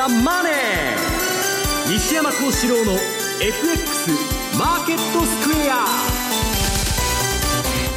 [0.00, 2.92] ザ・マネー」西山幸四郎の
[3.38, 4.10] FX
[4.58, 5.84] マーケットスクエア。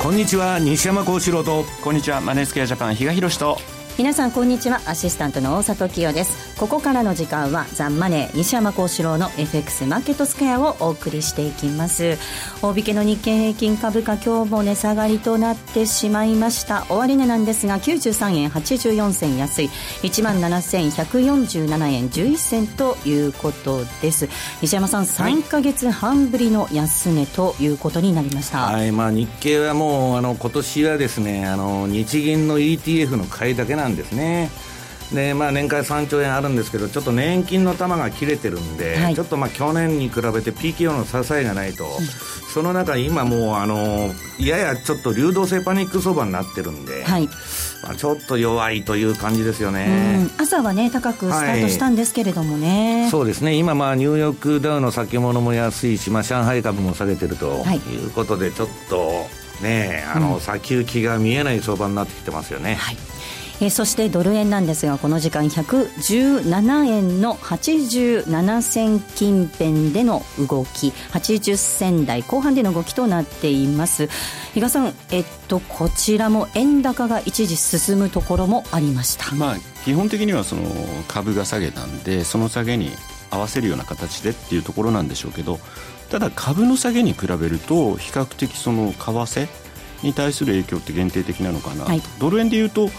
[0.02, 1.64] こんにちは西山幸四郎と。
[1.82, 3.58] こんにちはマネースクエアジャパン比嘉宏と。
[3.98, 4.82] 皆さんこんにちは。
[4.86, 12.18] アシスタントの大里清ですここからの時間はザンマネー西山幸四郎の FX マーケットスクエアをお送りしていきます。
[12.62, 16.86] 大引けの日経平均株価今日も値下がりとなってしまいました。
[16.88, 19.70] 終値なんですが93円84銭安い。
[20.04, 24.30] 1万7147円11銭ということです。
[24.62, 34.50] 西山さん3か月半ぶりの安値ということになりました、はいまあ、日経はもうあの今年はですねあの日銀の ETF の買いだけなんですね。
[35.14, 42.06] でまあ、年間3兆円あるんですけどちょっと年金の玉が切れてるんで、はい、ちょっとまあ去年に比べて PKO の支えがないと、うん、
[42.52, 47.28] その中今もうあのややちょっと流動性パニック相場になってるんで、はい、
[47.84, 50.30] まあ、ちょっと弱いという感じですよね。
[50.40, 53.54] 朝はね高くスタートしたんですけれどもね、はい、そうですね。
[53.54, 58.08] 今まあニューヨークダウの先物も安いし、まあ、上海株も下げてるとい。
[58.08, 59.28] うことで、ちょっと
[59.62, 62.76] ねあの、先行きが見えない相場になってきてますよね。
[62.76, 62.98] はい
[63.64, 74.10] えー、そしてドル円なんですがこの時間117円の87銭近辺での動き80銭台後半での動きとなっています。
[74.54, 79.56] 比嘉さん、えっと、こちらも円高が一時進むところもありました、まあ、
[79.86, 80.64] 基本的にはその
[81.08, 82.92] 株が下げたんでその下げに
[83.32, 85.58] 合わせるような形でっていうところなんでしょうけど
[86.12, 89.48] ただ株の下げに比べると比較的その為替
[90.04, 92.90] に対する影響って限定的なのかな、はい、ドル円でいうと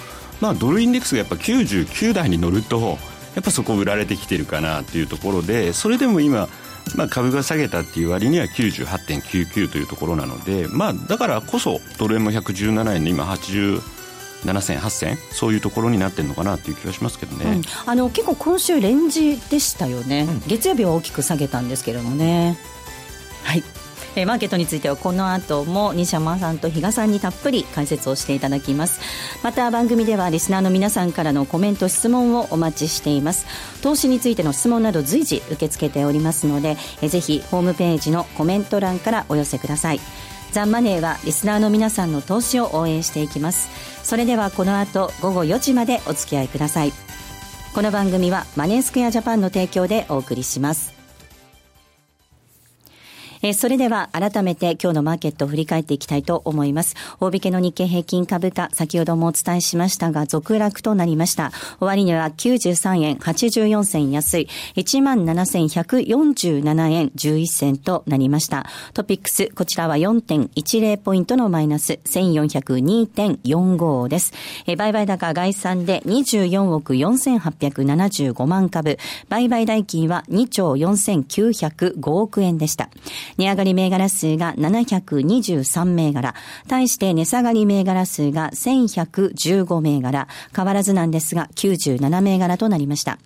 [0.41, 2.99] まあ、ドルインデックスがやっぱ99台に乗ると
[3.35, 6.49] やっぱそこ売られてきてるかなっていうところでそれでも今、
[6.97, 13.95] まあ、株が下げたっていう割には98.99というところなので、まあ、だからこそドル円も117円で今80
[14.45, 22.59] 7銭8銭そういうところになってるのかなっていう気がしますけどね、うん、あの結構今週レンジでしたよね、うん、月曜日は大きく下げたんですけれどもね。
[23.43, 23.62] はい
[24.16, 29.00] えマーケットについてはこの後も西山さんと比嘉さんにたっぷり解説をしていただきます。
[29.42, 33.47] また番組ではリスナーの皆さんからのコメント質問をお待ちしています。
[33.82, 40.00] 投資についての質問など随時受け付けておりますのでえぜひホームページのコメント欄からお寄せください。
[40.52, 43.69] ザンマネーはリスナーの皆さんの投資を応援していきます。
[44.04, 46.92] それではこの後午後4時までお付き合いください。
[47.75, 50.94] この番組はマネースクエアジャパンの提供でお送りします。
[53.44, 56.97] えー、それでは改めて今日のマーケットを振り返っていきたいと思います。
[57.21, 61.53] 大引けの日経平均株価、先ほどもお伝えしましたが、続落となりました。
[61.78, 68.65] 終値は93円84銭安い、17,147円11銭となりました。
[68.94, 74.32] トピックス、こちらは4.10ポイントのマイナス、1402.45です。
[74.66, 78.97] えー、売買高概算で24億4875万株、
[79.28, 82.88] 売買代金は2兆4905億円でした。
[83.37, 86.34] 値上がり銘柄数が723銘柄、
[86.69, 93.19] 対して値下がり銘柄数が1115銘柄、変わらずなんですが97銘柄となりました。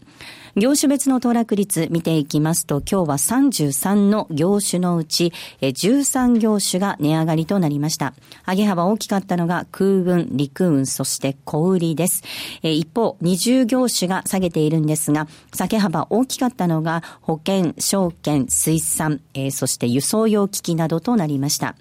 [0.56, 8.14] 業種別の騰落率見ていきますと、今日は33の業種のうち、13業種が値上がりとなりました。
[8.46, 12.22] 上げ幅大きかったのが空運、陸運、そして小売りです。
[12.62, 19.20] 一方、20業種が下げているんですが、下げ幅大きかったのが保険、証券、水産、
[19.50, 21.76] そして輸送用機器などとなりました。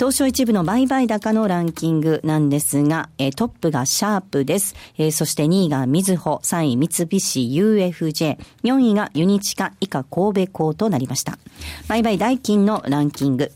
[0.00, 4.74] 東証一部の売買高のランキングなんですが、えトップがシャープです。
[4.96, 11.38] えー、そして2位がみずほ、3位三菱 UFJ、4位がユニチカ以下神戸港となりました。
[11.86, 13.52] 売買代金のランキング。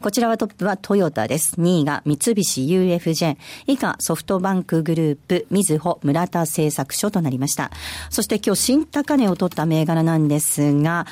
[0.00, 1.54] こちらはトップはトヨタです。
[1.60, 3.36] 2位が三菱 UFJ、
[3.68, 7.70] 以下ソフトバンクグループ、みずほ村田製作所となりました。
[8.10, 11.06] そして今日新高値を取った銘柄なんですが、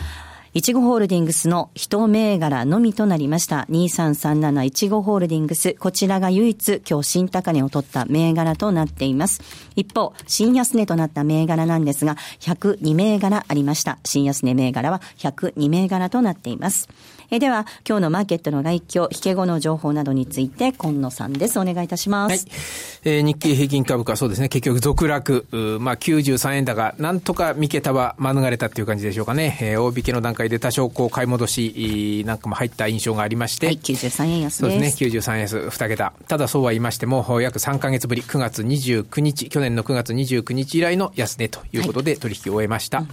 [0.56, 3.66] いちごホールディングスの一銘柄のみとなりました。
[3.68, 5.74] 2337いちごホールディングス。
[5.74, 9.42] こちらが唯一今日新高値を取った銘柄となっています。
[9.76, 13.98] 一方、新安値となった銘柄なんですが、102銘柄ありました。
[14.02, 16.88] 新安値銘柄は102銘柄となっています。
[17.30, 21.58] えでは、今日のマーケットの外況、引け後の情報などについて、今野さんです。
[21.58, 22.46] お願いいたします。
[22.46, 22.56] はい。
[23.04, 25.46] えー、日経平均株価、そうですね、結局続落、
[25.80, 29.58] まあ、93円高、なんとか三桁は免れたっていう感じでしょうかね。
[29.60, 34.58] えー、大引けの段階で多少こう、買い戻しなんかも入った印象がありまして、はい、93円安です。
[34.58, 36.12] そうですね、93円安、2桁。
[36.28, 42.98] ただそうは言いましても、約3か月ぶり、9月29日、去年の9月29日以来の安値ということで取引を終えました。
[42.98, 43.06] はい、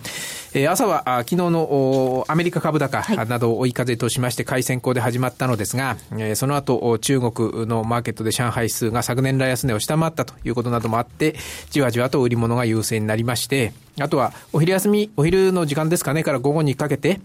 [0.56, 11.36] えー、朝は、あ昨日のアメリカ株高などを追い風としまして買い先行で始まったのですが、えー、その後中国のマーケットで上海数が昨年来安値を下回ったということなどもあって
[11.72, 17.22] じわじわと売り物が優勢になりましてあとは、お昼休み、お昼の時間ですかね、から午後にかけて、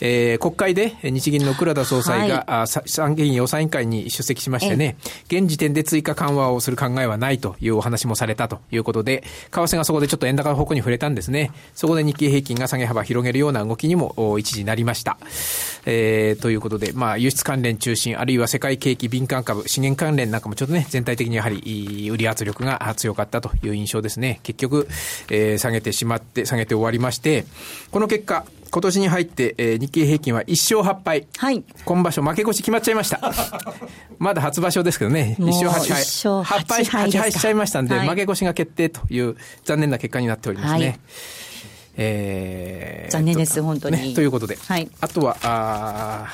[0.00, 4.96] えー、国会で日銀の黒田総裁が、はい、参議院予算委員会に出席しましてね、
[5.28, 9.22] 現時点で追加緩和をする考えはないというお話もされたということで、
[9.52, 11.52] 為替がそこでちょっと円高の方向に触れたんですね。
[11.74, 15.18] そこで日経平均が下げ幅広げるような動きにも一時なりました。
[15.90, 24.40] えー、ということで、まあ、輸出関連中心、あるいは世界景気敏感株、資源関連なんかもちょっとね、全体的にやはり売り圧力が強かったという印象ですね。
[24.42, 24.86] 結局、
[25.30, 27.46] えー、下げてしまって、下げて終わりまして、
[27.90, 31.26] この結果、今年に入って、えー、日経平均は1勝8敗。
[31.38, 31.64] はい。
[31.86, 33.32] 今場所負け越し決まっちゃいました。
[34.18, 36.02] まだ初場所ですけどね、1勝8敗。
[36.02, 37.08] 1勝8敗。
[37.08, 40.86] 8敗しちゃいましたんで、はい、負け越しが決定という残念な結果になっておりますね。
[40.86, 41.00] はい
[41.98, 46.28] えー、残念です、本当に、ね、ということで、はい、あとは、あ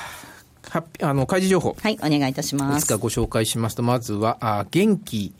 [1.01, 1.75] あの、開示情報。
[1.79, 2.83] はい、お願いいたします。
[2.83, 5.33] いつかご紹介しますと、まずは、あ元気、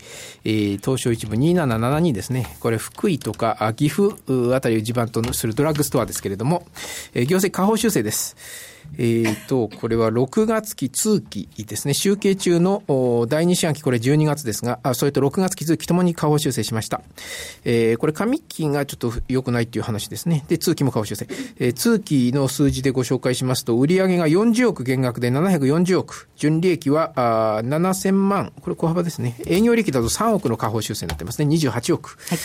[0.43, 2.55] えー、東証一部2772ですね。
[2.59, 4.15] これ、福井とか、あ岐阜
[4.55, 6.65] あたりを地盤とするドラッグストアですけれども、
[7.13, 8.35] えー、業績下方修正です。
[8.97, 11.93] えーと、これは6月期通期ですね。
[11.93, 12.83] 集計中の
[13.27, 17.01] 第2四半期、これ12月ですが、それと6月期通期ともに下方修正しました。
[17.65, 20.45] えー、これ上期がちょっと良くないっていう話ですね。
[20.47, 21.27] で、通期も下方修正。
[21.59, 26.27] えー、通期の数字でご紹介しますと、売上が40億減額で740億。
[26.35, 28.53] 純利益はあ7000万。
[28.61, 29.35] これ小幅ですね。
[29.45, 31.47] 営業利益だと3億の下方修正になってますね。
[31.53, 32.17] 28億。
[32.29, 32.39] はい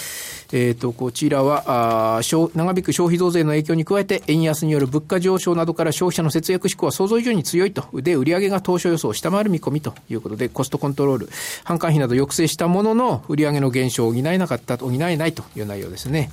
[0.52, 7.86] えっ、ー、と、こちらは、あ長引く消費増税の影響に加えて、円安による物価上昇などから消費者の節約志向は想像以上に強いと。
[7.94, 11.28] で、売上が当初予想を下回る見込みということで、コストコントロール、
[11.64, 16.30] 販管費など抑制したものの、売上の減少を補えなかったと、補えないという内容ですね。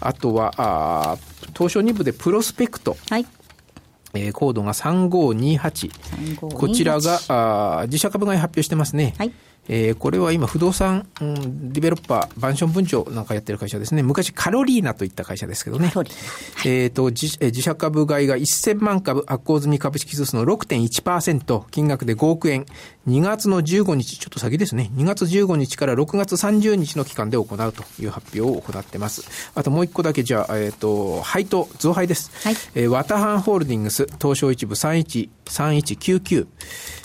[0.00, 1.18] あとは、あ
[1.56, 2.96] 東証2部でプロスペクト。
[3.10, 3.26] はい。
[4.14, 6.48] えー、コードが3528。
[6.54, 9.14] こちらが、あ自社株買い発表してますね。
[9.18, 9.32] はい。
[9.68, 14.02] えー、これは今不動産、うん、ディベロッパー、マンション分譲なんかやってる会社ですね。
[14.02, 15.92] 昔カロリーナといった会社ですけどね。
[16.64, 22.66] えっ、ー、と、自自社株買いが1000万株発行済み株式数数の6.1%、金額で5億円。
[23.08, 24.90] 2月の15日、ちょっと先ですね。
[24.94, 29.50] 2月15日から6月30日の期間で行うという発表を行ってます。
[29.54, 32.30] あともう一個だけじゃあ、えっ、ー、と、配当、増配です。
[32.46, 32.56] はい。
[32.74, 36.46] えー、ワタハンホールディングス、東証一部31、3199。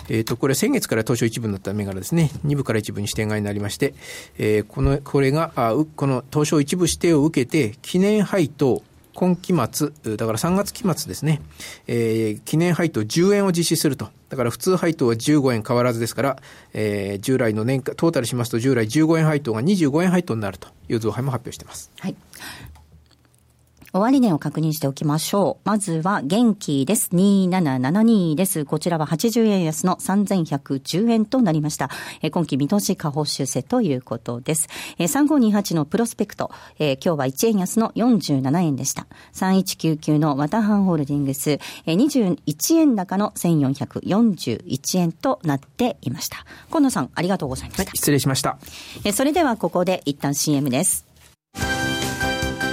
[0.09, 2.31] えっ、と、これ先月から東証一部になった銘柄ですね。
[2.45, 3.93] 2部から一部に指定外になりまして、
[4.37, 11.41] えー、この、これが、あこの東証一部指定を受けて、記念配当、今期末、だから3月期末ですね、
[11.87, 14.09] えー、記念配当10円を実施すると。
[14.29, 16.41] だから普通配当は15円変わらずですから、
[16.73, 21.91] えー、従来の年間、トータルしますと従来15円配当が25円配当になるという増配も発表しています。
[21.99, 22.15] はい。
[23.93, 25.69] 終値を確認しておきましょう。
[25.69, 27.11] まずは、元気です。
[27.13, 28.65] 2772です。
[28.65, 31.91] こちらは80円安の3110円となりました。
[32.23, 34.67] え今期見通し下方修正ということです。
[34.97, 36.49] え3528のプロスペクト、
[36.79, 39.05] え今日は1円安の47円でした。
[39.33, 46.47] 3199のワタハンホールディングス、え21円高の1441円となっていました。
[46.71, 47.83] 河野さん、ありがとうございました。
[47.83, 48.57] はい、失礼しました。
[49.05, 51.12] えそれではここで一旦 CM です。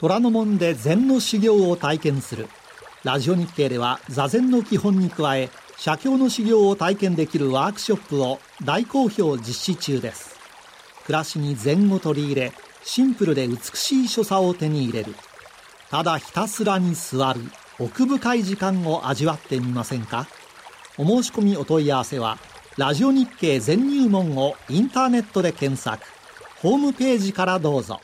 [0.00, 2.48] 虎ノ門で禅の修行を体験する。
[3.04, 10.38] ラジオ日経では座禅の基本に加え写経の修行を体験できるワークショップを大好評実施中です。
[11.04, 12.52] 暮らしに禅を取り入れ
[12.82, 15.14] シンプルで美しい所作を手に入れる。
[15.90, 17.42] ただひたすらに座る
[17.78, 20.26] 奥深い時間を味わってみませんか？
[20.96, 22.38] お申し込みお問い合わせは
[22.78, 26.06] ラジオ日経全入門をインターネットで検索。
[26.62, 28.00] ホームページからどうぞ。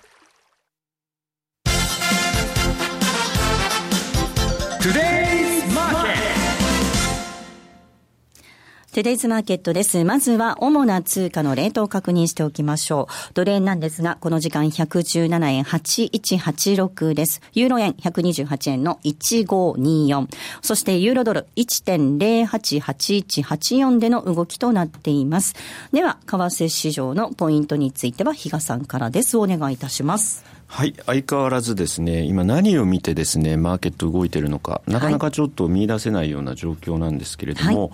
[8.96, 10.04] トゥデイズマーケットです。
[10.04, 13.12] まずは主な通貨のレートを確認しておきましょう。
[13.34, 17.42] ドル円なんですが、この時間117円8186です。
[17.52, 20.28] ユーロ円128円の1524。
[20.62, 25.52] そしてユーロドル1.088184での動きとなっています。
[25.92, 29.36] では、為替市場のポイントについては、比嘉さんからです。
[29.36, 30.56] お願いいたします。
[30.68, 37.90] はい、相変わらずですね、今何を見てですね、マーケット動いてるのか、なかなかちょっと見出せないような状況なんですけれども、はい、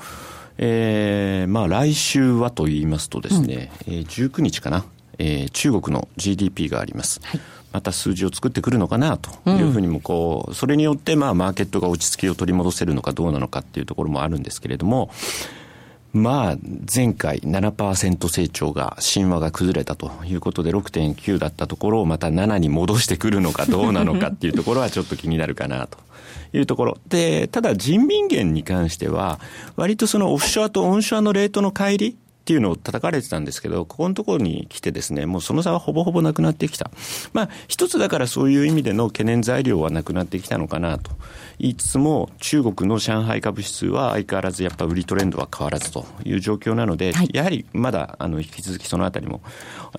[0.58, 4.84] えー、まあ来週はと言いますとですね、うん、えー、19日かな、
[5.18, 7.20] えー、中国の GDP があります。
[7.24, 7.40] はい。
[7.72, 15.10] また数字を作ってくるのかなというふうにもこう、それによってまあマーケットが落ち着きを取り戻せるのかどうなのかっていうところもあるんですけれども、
[16.12, 16.56] まあ、
[16.94, 25.96] 前回7%成長が、神話が崩れたということで6.9だったところをまた7に戻してくるのかどうなのかっていうところはちょっと気になるかなと
[26.52, 26.98] いうところ。
[27.08, 29.40] で、ただ人民元に関しては、
[29.76, 36.90] 割とそのオフショアとオンショアのレートの乖離っていうのを叩かれてたんですけど、ここのところに来てですね、もうその差はほぼほぼなくなってきた。
[37.32, 41.12] まあ、一つだからそういう意味での懸念材料はなくなってきたのかなと
[41.60, 49.42] 言いつつも、中国の上海株指数は相変わらずやっぱ売りトレンドは変わらずという状況なので、はい、やはりまだあの引き続きそのあたりも、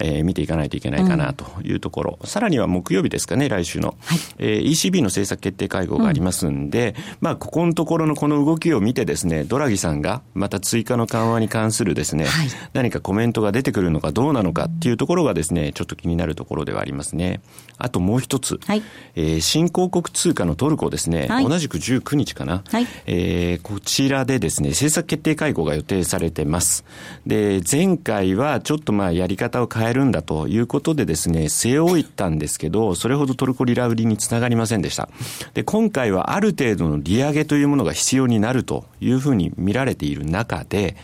[0.01, 4.19] えー、見ていかないといけないかなというところ、うん、さらには木曜日ですかね、来週の、はい。
[4.39, 17.41] えー、ECB の政策決定会合がありますんで、うん、まあ、ここのところのこの動きを見てですね、ドラギさんがまた追加の緩和に関するですね、はい、何かコメントが出てくるのかどうなのかっていうところがですね、ちょっと気になるところではありますね。
[17.77, 18.81] あともう一つ、はい。
[19.15, 26.83] えー、新興国通貨のトルコですね、はい、同じく19日かな、はい、えー、こちらでですね、政策決定会合が予定されてます。
[27.27, 35.09] で、前回はちょっとまあやり方を変えるんだということでですね、据え置いたんですけど、それほどトルコリラ売りにつながりませんでした。
[35.53, 40.95] で、今回はある程度の利上げというものが必要になるというふうに見られている中で、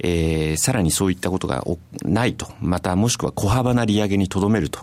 [0.00, 1.64] えー、さらにそういったことが
[2.02, 4.80] ないと、またもしくは小幅な利上げにとどめると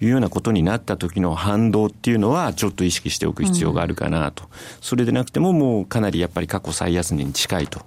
[0.00, 4.44] いうようなことになった時の反動っていうのはちょっと意識しておく必要があるかなと。
[4.44, 4.50] うん、
[4.80, 7.82] それでなくてももうかなりやっぱり過去最安値に近いと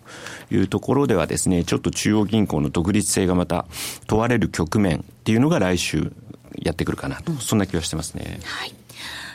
[0.50, 3.66] いうところではですね、ちょっと中央銀行の独立性がまた
[4.08, 6.13] 問われる局面っていうのが来週
[6.58, 8.40] やってくるかなと、そんな気はしてますね。
[8.44, 8.74] はい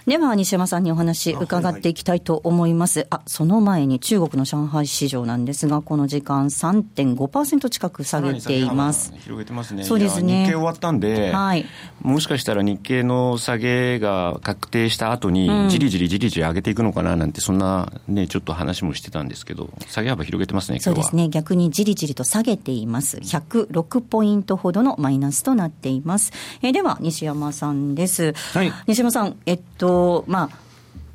[0.06, 3.08] では、西山さんにお話伺っていきたいと思います。
[3.10, 9.12] あ、その前に中国の上海市場なんですが、この時間3.5%近く下げています。
[9.24, 9.82] 広げてますね。
[9.82, 10.44] そうですね。
[10.44, 11.66] 日経終わったんで、はい、
[12.02, 21.28] もしかしたら日経の下げが確定した後に、じりじりじりじり上げていくのかななんて、そんなね、ちょっと話もしてたんですけど、下げ幅広げてますね、そうですね。
[21.30, 23.16] 逆にじりじりと下げています。
[23.16, 26.32] 106ポイントほどのマイナスとなっています。
[26.62, 28.34] えー、では、西山さんです。
[28.52, 28.72] はい。
[28.86, 29.95] 西山さん、えっと、
[30.26, 30.58] まあ、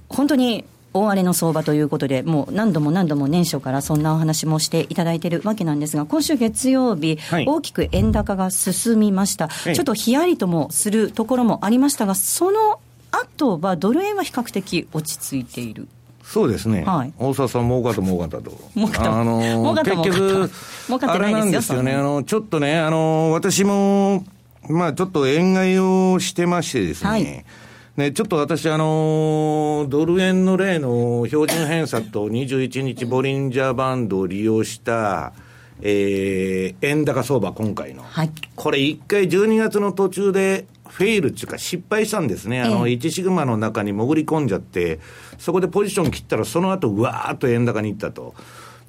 [0.09, 15.87] 本当に大荒れの相場ということで、もう何度も何度も年初からそんなお話もしていただいているわけなんですが、今週月曜日、はい、大きく円高が進みました、ちょっとひやりともするところもありましたが、その後はドル円は比較的落ち着いている？
[16.23, 18.01] そうですね、はい、大沢さん、もうかと。
[18.01, 18.41] もうか
[19.03, 19.39] と、あの
[19.83, 20.51] 結局、
[21.07, 24.25] あれなんですよね、あのちょっとね、あの私も、
[24.69, 27.45] まあ、ちょっと円買いをしてましてですね、はい
[27.97, 35.33] ね、ちょっと私、あのドル円の例の標準偏差と21日ボリンジャーバンドを利用した、
[35.81, 38.03] えー、円高相場、今回の。
[38.03, 42.61] はい、これ一回12月の途中でフェイルっていうか失敗したんですね。
[42.61, 44.99] あの、1シグマの中に潜り込んじゃって、
[45.37, 48.35] そこでポジション切ったら、その後、うわーっと円高に行ったと。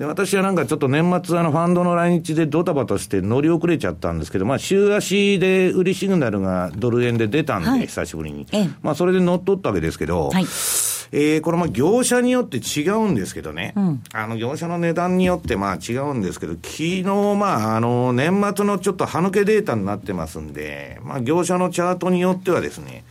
[0.02, 8.44] で、私はなんかちょっと年末、あの、ファンドの来日でドタバタして乗り遅れちゃったんですけど、まあ、週足で売りシグナルがドル円で出たんで、はい、久しぶりに。
[8.82, 23.04] まあ、それで乗っ取ったわけですけど、はい、えー、これまあ業者によって違うんですけどね、うん、あの業者の値段によってまあ違うんですけど、昨日まあ、あの、年末のちょっと歯抜けデータになってますんで、まあ、業者のチャートによってはですね、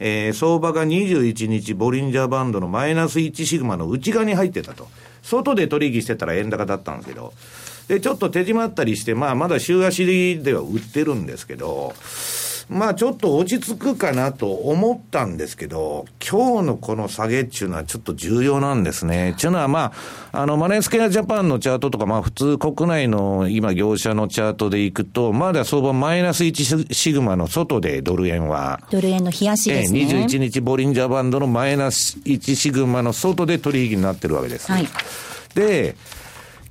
[0.00, 4.88] えー、相場が21日、ボリンジャーバンドのマイナス1シグマの内側に入ってたと。
[5.28, 7.32] 外で取引してたら円高だったんですけど、
[7.88, 10.06] で、ちょっと手締まったりして、まあ、まだ週足
[10.42, 11.94] では売ってるんですけど、
[12.68, 19.30] まあちょっと落ち着くかなと思ったんですけど、今日のこの下げっていうのはちょっと重要なんですね。
[19.30, 19.92] っていうのはま
[20.32, 28.80] あ、あの、マネースケアジャパンのチャートとか、まあ普通国内の今業者のチャートでいくと、まだ相場マイナス1シグマの外でドル円は。
[28.90, 30.00] ドル円の冷やしですね。
[30.00, 34.70] え21日ボリンジャーバンドのマイナス1シグマの外で取引になってるわけです。
[34.70, 34.86] はい。
[35.54, 35.96] で、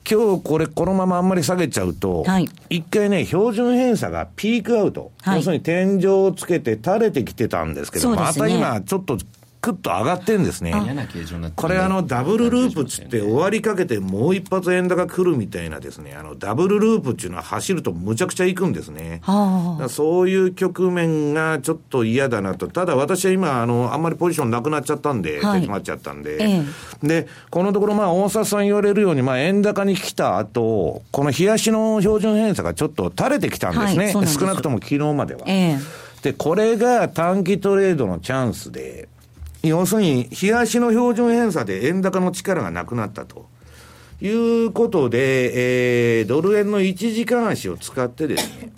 [0.10, 5.12] 今日これこのままあんまり下げちゃうと、はい、一回ね、標準偏差がピークアウト。
[5.22, 9.18] はい、要するに天井をつけて垂れてきてたんですけど、ね、また今ちょっと
[9.60, 10.74] クッと上がってんですね。
[11.56, 19.22] これあの、ダブルループつって終わりかけてもう一発円高来るみたいなですね、あの、ダブルループっていうのは走るとむちゃくちゃ行くんですね。
[19.90, 22.68] そういう局面がちょっと嫌だなと。
[22.68, 26.38] ただ私は今、あの、あんまりポジションなくなっちゃったんで、はい、まっちゃったんで。
[26.40, 26.64] え
[27.04, 34.14] え、で、このところまあ、大沢さん言われるように、まあ、円高に来た後、この冷やしの標準偏差がちょっと垂れてきたんですね。
[34.14, 35.42] はい、少なくとも昨日までは。
[35.48, 35.78] え
[36.22, 39.08] で、これが短期トレードのチャンスで、
[39.68, 43.48] 要するに、冷やしの標準偏差で円高の力がなくなったと。
[44.20, 48.72] いうことで、えー、ドル円の1時間足を使ってですね、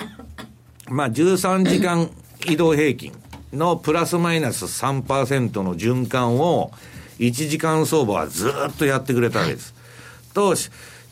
[0.89, 2.09] まあ13時間
[2.45, 3.13] 移動平均
[3.53, 6.71] のプラスマイナス3%の循環を、
[7.19, 9.73] 1時間相場はずっとやってくれたわけです。
[10.33, 10.55] と、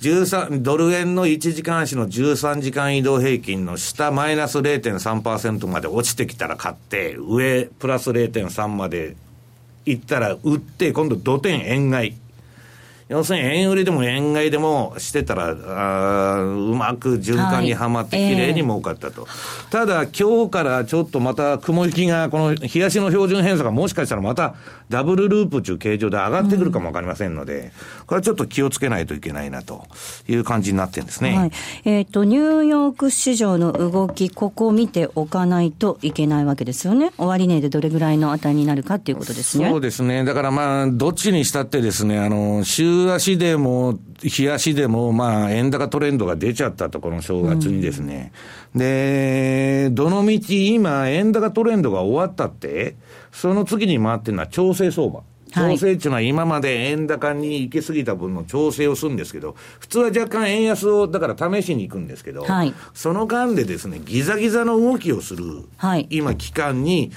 [0.02, 9.16] 13ドル円の1時間足の13時間移動平均の下マイナス0.3%まで落ちてきたら買って、上プラス0.3まで
[9.88, 12.27] 行ったら売って、今度土天円買い。
[13.10, 15.56] 要するに円売りでも円買いでもしてたら、
[16.36, 24.56] あうまく循環にはまってきれいに儲かったと、はいえー、ただ、今日からちょっとまた雲行きが、この冷やしの標準偏差がもしかしたらまた
[24.90, 29.88] ダブルループという形状で上がってくるかもわかりませんので、うん、これはちょっと気をつけないといけないなと
[30.28, 31.38] いう感じになってるんですね。
[31.38, 31.52] はい、
[31.86, 37.14] えっ、ー、と、ニューヨーク市場の動き、ここを見ておかないといけないわけですよね。
[37.18, 39.70] 終値でどれぐらいの値になるかっていうことですね。
[39.70, 40.26] そうですね。
[40.26, 48.32] だからまあ、どっちにしたってですね、あの、週週足でも、日足でも、まあ、円高トレンドが出ちゃったと、この正月にですね。
[48.74, 52.96] うん、で、どのみち今、円高トレンドが終わったって、
[53.32, 55.22] その次に回ってるのは調整相場。
[55.54, 67.12] 調整っていうのは今まで円高に行き過ぎた分の調整をするんですけど、普通は若干円安をだから試しに行くんですけど、はい、その間でですね、ギザギザの動きをする、はい、今期間に、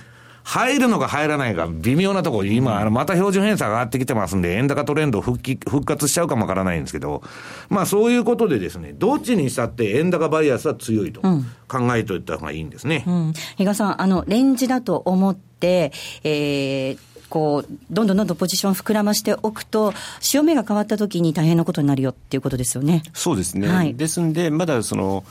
[0.50, 7.22] 入るのか入らないか、微妙なところ、今、あの、また標準偏差が上がってきてますんで、円高トレンド復帰、復活しちゃうかもわからないんですけど、
[7.68, 13.04] まあそういうことでですね、どっちにしたって円高バイアスは強いと考えておいた方がいいんですね。
[13.06, 15.92] うん、比嘉さん、あの、レンジだと思って、
[16.24, 23.04] えー、こう、どんどんどんどんポジション膨らましておくと、潮目が変わった時に大変なことになるよっていうことですよね。
[23.12, 23.68] そうですね。
[23.68, 25.22] はい、ですんで、まだその、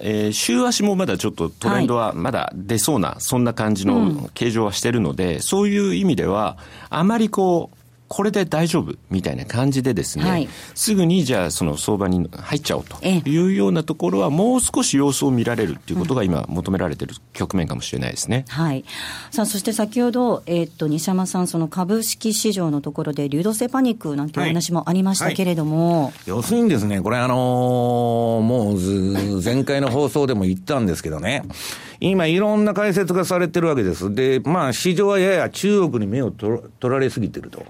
[0.00, 6.56] えー、週足もまだちょっとトレンドはまだ出そうな、はい、そんな感じの形状はしてるので、うん、そういう意味では、
[6.90, 7.77] あまりこう、
[8.08, 18.46] これで大丈夫みたいな感じでですね、はい、すぐにじゃあその相場に入っちゃおうというようなところはもう少し様子を見られるっていうことが今求められている局面かもしれないですね。
[18.48, 18.84] はい。
[19.30, 25.94] さあ、そして先ほど、えー、っと、西山さん、その株式市場のところで流動性パニックなんていう話もありましたけれども。
[25.94, 28.74] はいはい、要するにですね、これあのー、も
[29.38, 31.42] う前回の放送でも言ったんですけどね、
[32.00, 34.14] 今いろんな解説がされてるわけです。
[34.14, 37.64] で、まあ市場はやや中国に目を取られすぎてると。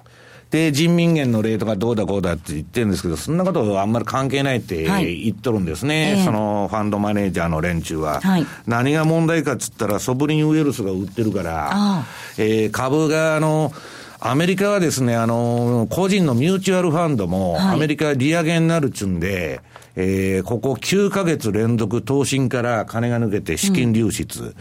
[0.51, 8.21] で、人民元のレートがどうだこうだって言ってるんですけど、そんなことはあんまり関係ないって言っとるんですね、はい、そのファンドマネージャーの連中は。
[8.21, 12.05] はい、何が問題かっつったら、ソブリンウイルスが売ってるから、
[12.39, 13.73] えー、株があの、
[14.21, 19.61] アメリカはですね、あの、個人のミューチュアルファンドも、アメリカは利上げになるっちゅうんで、
[19.95, 24.43] えー、ここ9ヶ月連続、投信から金が抜けて資金流出。
[24.43, 24.55] うん、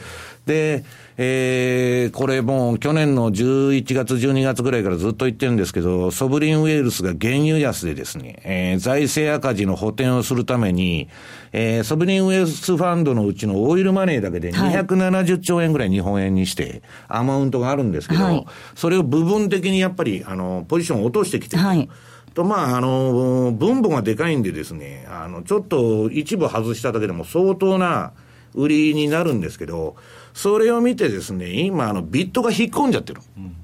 [0.45, 0.83] で、
[1.19, 11.09] えー、これもう去年の11月、12月ぐらいからずっと言ってるんですけど、ソブリンウェールスが原油安でですね、えー、財政赤字の補填をするために、
[11.53, 21.63] えー、ソブリンウェールスファンドのうちのオイルマネーだけで270兆円ぐらい日本円にして、アマウントがあるんですけど、はい、それを部分的にやっぱり、あの、ポジションを落としてきてる。
[21.63, 21.89] はい。
[22.35, 28.11] と、まあ、あの、分母がでかいんでですね、あの、ちょっと一部外しただけでも相当な
[28.53, 29.95] 売りになるんですけど、
[30.37, 33.21] それを見てですね、今、あの、ビットが引っ込んじゃってる。
[33.37, 33.55] うん、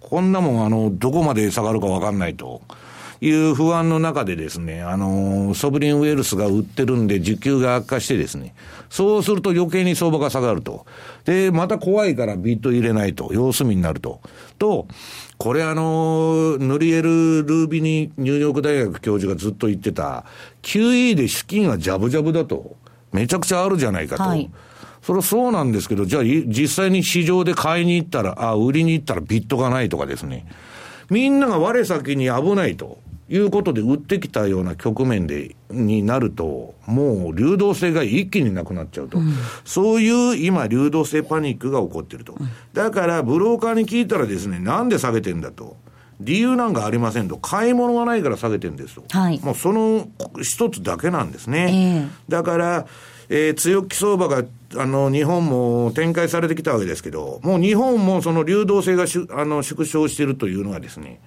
[0.00, 2.62] こんなもん、あの、どこまで下がるかわかんないと。
[3.20, 8.54] いう不安の中でですね、あの、ソブリンウェルスが売ってるんで、需給が悪化してですね、
[8.88, 10.86] そうすると余計に相場が下がると。
[11.26, 14.22] で、また怖いからビット入れないと、様子見になると。
[14.58, 14.86] と、
[15.36, 20.24] これあの、ヌリエル・ルービニニューヨーク大学教授がずっと言ってた、
[20.62, 22.76] QE で資金はジャブジャブだと。
[23.12, 24.22] めちゃくちゃあるじゃないかと。
[24.22, 24.50] はい
[25.06, 30.48] それはそうなんですけど、じゃあ実際に市場で買いに行ったら、あ、売りに行ったらビットがないとかですね。
[31.10, 39.18] みんなが我先に危ないということで売ってきたような局面で、になると、もう流動性が一気になくなっちゃうと。
[39.18, 39.32] うん、
[39.64, 42.34] そういう今流動性パニックが起こってると。
[42.72, 45.76] だからブローカーに聞いたらですね、なんで下げてんだと。
[46.18, 47.36] 理由なんかありませんと。
[47.36, 49.04] 買い物がないから下げてんですと。
[49.16, 49.40] はい。
[49.40, 50.08] もうその
[50.42, 52.08] 一つだけなんですね。
[52.08, 52.86] えー、だから、
[53.28, 54.44] えー、強気相場が、
[54.76, 61.20] あの、日本も展開されてきたわけですけど、もう日本もその流動性がしあの縮小しているというのはですね、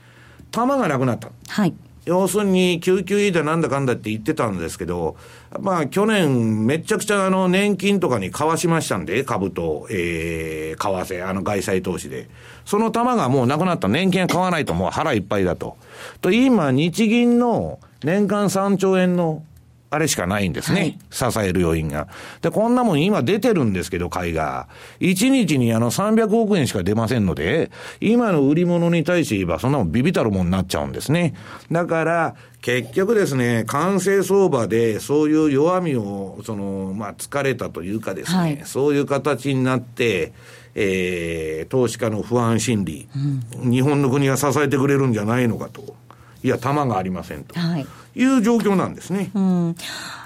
[0.52, 1.30] 玉がなくなった。
[1.48, 1.74] はい。
[2.06, 5.16] 要するに、救急医だなんだかんだって言ってたんですけど、
[5.60, 12.28] まあ、去年、めちゃくちゃあの、年金とかに買わしましたんで、株と、えー、為替、あの、外債投資で。
[12.66, 13.88] その玉がもうなくなった。
[13.88, 15.78] 年金買わないともう腹いっぱいだと。
[16.22, 19.44] と、今、日銀の年間3兆円の
[19.92, 20.80] あれしかないんですね。
[20.80, 20.86] は
[21.28, 22.08] い、支える要因が。
[22.42, 24.68] で、こんなもん今出てるんですけど、買いが。
[25.00, 31.34] 1日にあの300億円しか出ませんので、今の売り物に対して言えば、そんなもんビビたるもんになっちゃうんですね。
[31.72, 40.34] だから、結局ですね、完成相場でそういう弱みを、その、まあ、疲れたというかですね、はい、そういう形になって、
[40.76, 43.10] えー、投資家の不安心理、
[43.56, 45.96] うん、日本の国が支えてくれるんじゃないのかと。
[46.44, 47.60] いや、玉がありませんと。
[47.60, 47.88] はい
[48.20, 49.32] いう状況なんですね。
[49.34, 49.76] うん。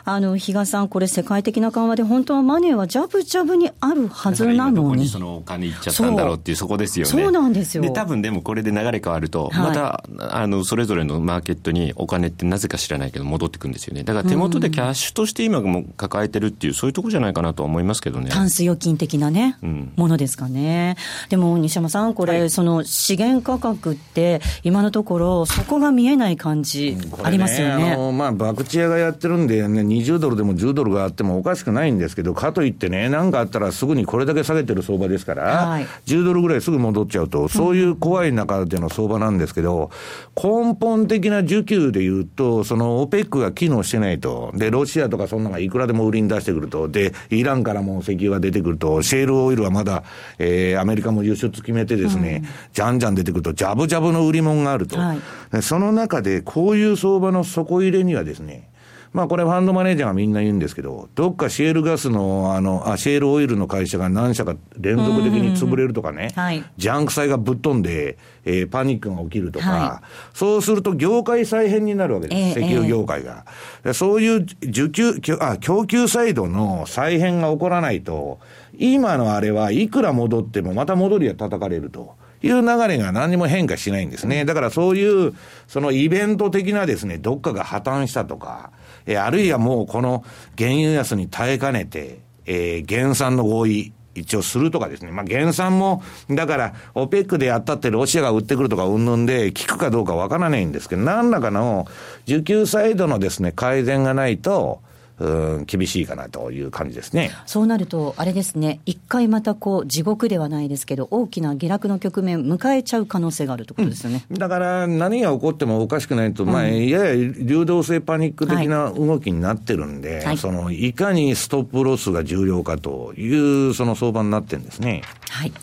[0.06, 5.08] あの、比嘉さん、これ世界的な緩和で本当はマネーはジャブジャブにあるはずなのに。
[5.08, 7.12] そのお金いっちゃったんだろうっていうそこですよね。
[7.12, 7.84] そうなんですよ。
[7.84, 14.04] で、多分でもこれで流れ変わると、また、あの、それぞれのマーケットにお金ってなぜか知らないけど戻ってくるんですよね。
[14.04, 18.30] だから手元でキャッシュとして今も抱えてるっていう、そういうとこじゃないかなと思いますけどね。
[18.30, 20.98] タンス預金的なね、うん、ものですかね。
[21.30, 27.84] でも、西山さん、これ、はい、その資源価格って、今のところ、そこが見えない感じ、ありますよね。
[27.84, 39.92] ねあのまあ、博打屋がやってるんでね、20ドルでも10ドルがあってもおかしくないんですけど、かといってね、なんかあったらすぐにこれだけ下げてる相場ですから、はい、10ドルぐらいすぐ戻っちゃうと、そういう怖い中での相場なんですけど、
[40.36, 50.04] 根本的な需給でいうと、その OPEC が機能してないと、で、ロシアとかそんなのがいくらでも売りに出してくると、で、イランからも石油が出てくると、シェールオイルはまだ、
[50.40, 54.98] えー、アメリカも輸出決めてですね、うん、じゃんじゃん出てくると、ジャブジャブの売り物があると。
[54.98, 58.70] はい、その中で、こういう相場の底入れにはですね、
[59.14, 73.46] まあこれファンドマネージャーがみんな言うんですけど、どっかシェールガスの、あの、あ、シェールオイルの会社が何社か連続的に潰れるとかね、はい、ジャンク債がぶっ飛んで、えー、パニックが起きるとか、はい、そうすると業界再編になるわけです、えー、石油業界が。
[73.84, 78.40] えー、そういう需給、あ、供給サイドの再編が起こらないと、
[78.80, 82.16] 今のあれはいくら戻ってもまた戻りは叩かれると。
[82.46, 84.44] いう流れが何にも変化しないんですね。
[84.44, 85.34] だからそういう、
[85.68, 88.72] そのイベント的なですね、どっかが破綻したとか、
[89.06, 90.24] えー、あるいはもうこの
[90.58, 95.12] 原油安に耐えかねて、えー、減産の合意、一応するとかですね。
[95.12, 101.88] まあ、減産も、だから、オペックでやったってロシアが売ってくるとかうんぬんで、効くかどうかわからないんですけど、何らかの
[102.26, 104.82] 需給サイドのですね、改善がないと、
[105.24, 107.32] うん、厳しいかなという感じですね。
[107.46, 125.04] そうなると、あれですね、一回またこう、地獄ではないですけど、大きな下落の局面、迎えちゃう可能性があるということですよね、うん、だから、何が起こってもおかしくないと、まあ、やや流動性パニック的な動きになってるんで、はい、そのいかにストップロスが重要かという、その相場になってるんですね。
[125.30, 125.54] はい。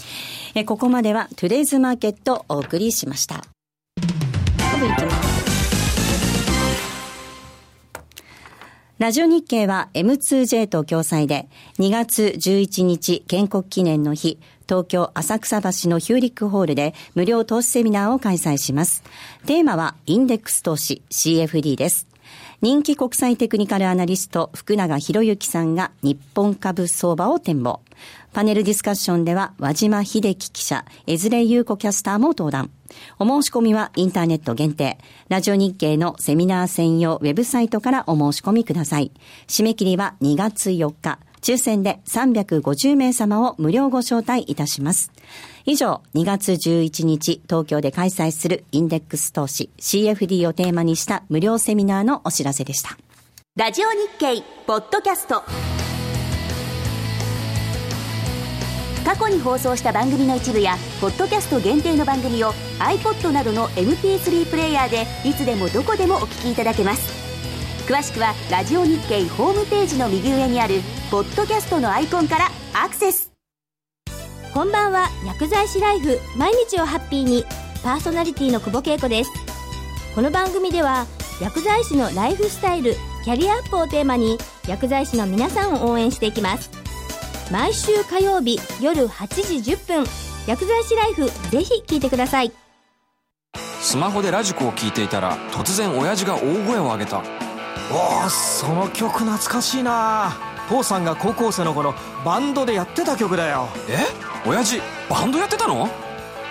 [0.54, 3.44] えここまでは、トゥデイズマーケットお送りしました。
[9.00, 19.02] ラジオ日経は M2J と共催で2月11日建国記念の日東京浅草橋のヒューリックホールで無料投資セミナーを開催します。
[19.46, 22.06] テーマはインデックス投資 CFD です。
[22.60, 27.80] 人気国際テクニカルアナリスト福永博之さんが日本株相場を展望。
[28.34, 32.70] パネルディスカッションでは和島秀樹記者、江連優子キャスターも登壇。
[33.18, 34.98] お申し込みはインターネット限定。
[35.28, 39.12] ラジオ日経のセミナー専用ウェブサイトからお申し込みください。
[39.46, 41.18] 締め切りは2月4日。
[41.40, 45.10] 抽選で350名様を無料ご招待いたします。
[45.64, 52.98] 以上、2月11日、東京で開催するインデックス投資 CFD をテーマにした無料セミナーのお知らせでした。
[53.56, 55.79] ラジオ日経、ポッドキャスト。
[59.04, 67.20] 過去に放送した番組の一部やポッドキャスト限定の番組を iPod などの MP3 プレイヤーでいつでもどこでもお聞きいただけます。
[67.86, 73.32] 詳しくはラジオ日経ホームページの右上にあるポッドキャストのアイコンからアクセス。
[74.54, 75.08] こんばんは。
[75.26, 77.44] 薬剤師ライフ毎日をハッピーに。
[77.82, 79.30] パーソナリティの久保恵子です。
[80.14, 81.06] この番組では
[81.40, 84.36] 薬剤師のライフスタイルキャリアアップをテーマに
[84.68, 86.79] 薬剤師の皆さんを応援していきます。
[87.50, 90.04] 毎週火曜日夜8時10分。
[90.46, 92.52] 薬剤師ライフぜひ聞いてください。
[93.80, 97.22] スマホでラジコを聞いていたら突然親父が大声を上げた。
[97.92, 100.32] おおその曲懐かしいな。
[100.68, 103.68] 父さんが高校生の頃バンドでやってた曲だよ。
[103.88, 103.98] え？
[104.48, 105.88] 親父バンドやってたの？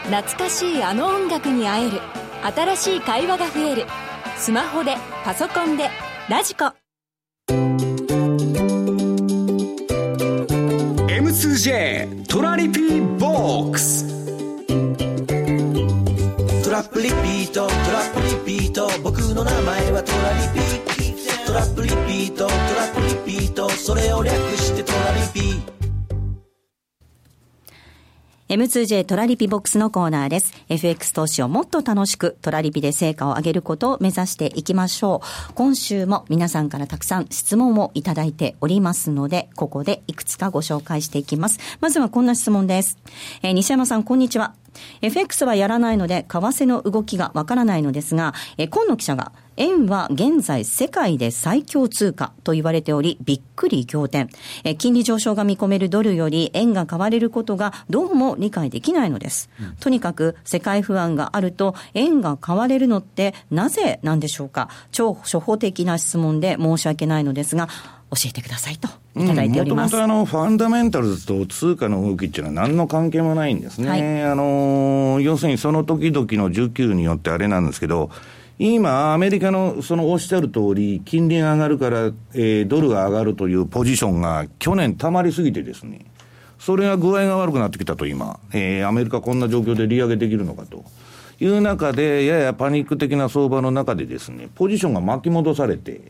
[0.03, 2.01] 懐かしいあの音楽に会える。
[2.43, 3.85] 新しい会話が増える。
[4.37, 5.89] スマホでパソコンで
[6.29, 6.73] ラジコ
[11.57, 14.05] J トラリピーボックス。
[16.63, 18.89] トラップリピートトラップリピート。
[19.03, 21.53] 僕の名前はトラリピート。
[21.53, 22.53] ラップリピートトラ
[22.93, 23.69] ップリピート。
[23.69, 24.58] それを略して
[28.49, 30.55] M2J トラリピボックスのコーナーです。
[30.69, 35.53] FX 投資をもっと楽しくトラリピで成果を上げることを目指していきましょう。
[35.53, 41.59] 今週も皆さんからたくさん質問をいただいておりますので、ここでいくつかご紹介していきます。
[41.79, 42.97] まずはこんな質問です。
[43.43, 44.55] えー、西山さん、こんにちは。
[45.01, 54.29] FX はやらないので、為替の動きがわからないのですが、え今野記者が、円は現在世界で最強通貨と言われており、びっくり仰天。
[54.63, 59.49] え金利上昇が見込めるドルより円が買われることがどうも理解できないのです。
[59.59, 67.67] うん、とにかく世界不安があると円が買われるのってなぜなんでしょうか超初歩的な質問で申し訳ないのですが、
[68.11, 69.95] 教えてくださいといただいております。
[69.95, 73.89] もとファンダメンタルズと通貨の動きっていうのは何の関係もないんですね。
[73.89, 78.09] はい、あの、要するにその時々の需給によってあれなんですけど、
[78.57, 86.05] 今、アメリカのそのおっしゃる通り、金利が上がるから、えー、ドルが上がるというポジションが去年溜まりすぎてですね、
[86.59, 90.83] それが具合が悪くなってきたと今、えー、アメリカこんな状況で利上げできるのかと。
[91.41, 96.01] いう中で、ややパニック的な相場の中でですね、ポジションが巻き戻されて、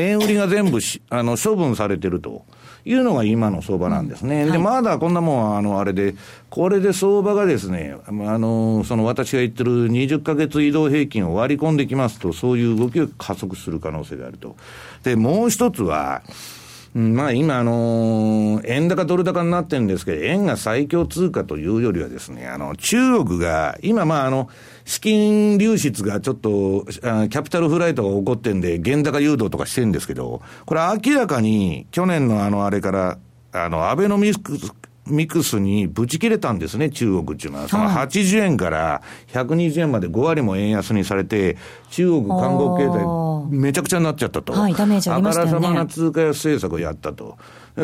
[0.00, 2.44] 円売りが全部し、あの、処分されてると。
[2.86, 4.42] いうのが今の相場なんですね。
[4.44, 6.14] うん、で、まだこんなもん、あの、あれで、
[6.50, 14.56] これで相場がですね、あの、その私が言ってる20ヶ月移動平均を割り込んできますと、そういう動きを加速する可能性があると。
[15.02, 16.22] で、もう一つは、
[16.94, 24.48] まあ今、あのー、円高ドル高になってるんですけど、円が最強通貨というよりはですね、あの、中国が、今まああの、
[24.84, 33.18] 資金流出がちょっと、キャピタルフライトが起こってんで、原高誘導とかしてるんですけど、これ明らかに去年のあのあれから、
[33.50, 34.72] あの、アベノミクス、
[35.06, 37.68] ミクスにぶち切れたんですね、中国っていうのは。
[37.68, 41.56] その80円から120円まで5割も円安にされて、
[41.90, 44.52] 中国、韓国経済、めちゃくちゃになっちゃったと。
[44.52, 45.50] はい、ダメージありましたよね。
[45.52, 47.36] あからさまな通貨安政策をやったと。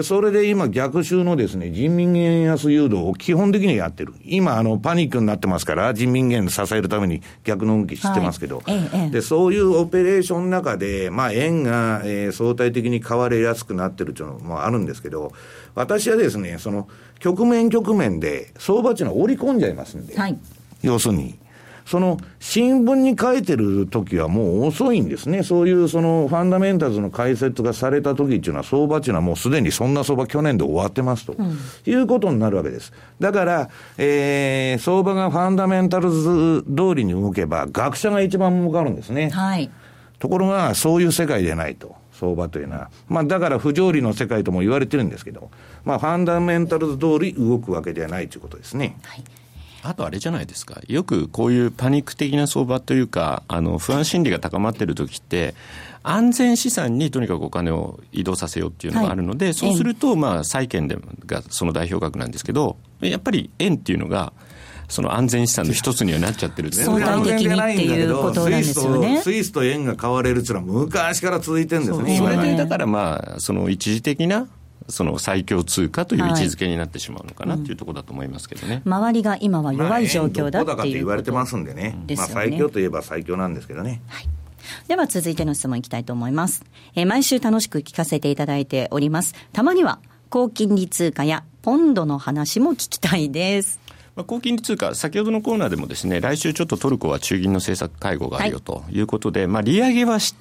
[0.05, 4.15] それで今逆襲のですね、人民元安誘導を基本的にやってる。
[4.25, 15.33] 今、あの、パニックになってますから、人民元支えるために逆の動きしてますけど、はいええ、で、そういうオペレーションの中で、まあ、円が、えー、相対的に買われやすくなってるっていうのもあるんですけど、
[15.75, 16.87] 私はですね、その、
[17.21, 20.39] 局面局面で相場っていうのは織り込んじゃいますんで、はい、
[20.83, 21.39] 要するに。
[21.91, 25.43] その新聞に書いてる時はもう遅いんですね。
[25.43, 32.93] そういうそのファンダメンタルズの解説がされた時っていうのは相場っていうのはもうすでにそんな相場去年で終わってますと、うん、いうことになるわけです。
[33.19, 39.31] だから、えー、相場がファンダメンタルズ通りに動けば学者が一番儲かるんですね。
[39.31, 39.69] はい。
[40.21, 41.97] ところがそういう世界でないと。
[42.21, 42.91] 相場というのは。
[43.09, 45.51] まあだから不条理の世界とも言われてるんですけど、
[45.85, 48.97] まあファンダメンタルズ通り動くわけではないということですね。
[49.03, 49.25] はい。
[49.83, 55.55] あとあれじゃないですか、よくこういうパニック的な相場というか、あの不安心理が高まっている時って、
[56.03, 64.33] 安全資産にとにかくお金を移動させようっていうのがあるので、はい、そうすると、まあ、債券でがその代表格なんですけど、やっぱり円っていうのが、
[64.91, 69.21] その安全資産の 一つにはなっちゃってる相対的にっていうことなんですよね。
[69.23, 72.19] スイスと円が買われるっていうのは昔から続いてるんですね。
[72.19, 74.49] それでだからまあ、その一時的な
[74.89, 84.03] その最強通貨という位置づけになってしまうのかなというところだと思いますけどね、うん、周りが今は弱い状況だっていうこと、言われてますんでね、ねまあ、最強といえば最強なんですけどね。
[84.09, 84.29] はい
[84.89, 86.65] では続いての質問いきたいと思います。
[86.95, 89.35] えー、毎週楽しく聞かせていただいております。
[89.53, 93.81] たまには高金利通貨やポンドの話も聞きたいです。
[94.21, 100.35] まあ、高金利通貨、先ほどのコーナーでもですね、来週ちょっとトルコは中銀の政策会合があるよということで、はい、まあ、利上げはし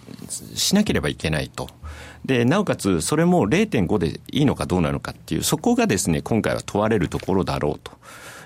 [0.53, 1.69] しなければいけないと。
[2.25, 7.93] で、なおかつ、それも0.5でいいのかどうなのかっていう、そこがですね、今回は問われるところだろうと。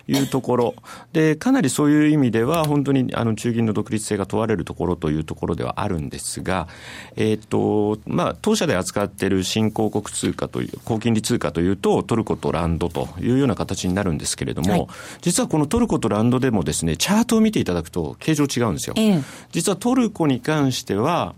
[0.08, 0.76] いうところ。
[1.14, 6.68] で、かなりそういう意味では、本当にあの中銀の独立性が問われるところというところではあるんですが、
[7.16, 14.88] えっ、と、まあ、当社で扱っている新興国通貨という、高金利通貨というと、トルコとランドというような形になるんですけれども、はい、
[15.22, 18.94] 実はこのトルコとランドでもですね、チャートを見ていただくと形状違うんですよ。
[18.98, 21.36] えー、実はトルコに関しては、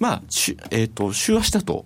[0.00, 0.22] まあ、
[0.70, 1.84] えっ、ー、と、週足だと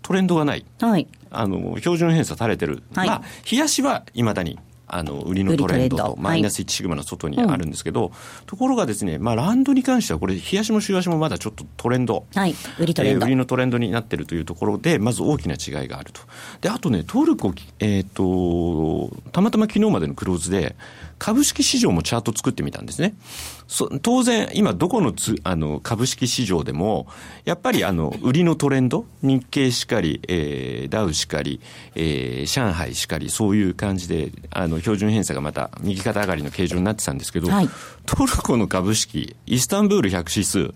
[0.00, 0.64] トレンドがない。
[0.80, 1.06] はい。
[1.30, 2.82] あの、標準偏差垂れてる。
[2.94, 4.58] はい、まあ、冷やしはいまだに
[4.94, 16.20] あの売りのトレンドとマイナス1シグマの外にあるんですけど、はいうん、ところがですね、まあ、ランドに関してはこれ、冷やしも週足もまだちょっとトレンド、はい、売りトレンド、えー、売りのトレンドになっているというところで、まず大きな違いがあると。
[16.60, 20.76] で、あとね、トルコ、えっ、ー、と、たまたま昨日までのクローズで、
[21.22, 23.14] 株式市場もチャート作ってみたんですね。
[24.02, 27.06] 当然、今どこのつあの株式市場でも、
[27.44, 31.60] やっぱりあの売りのトレンド、日経しかり、えー、ダウしかり、
[31.94, 37.68] えー、上海しかり、そういう感じで、あの標準偏差がまた右肩上がりの形状になってたんですけど、はい、
[38.04, 40.74] トルコの株式、イスタンブール100指数、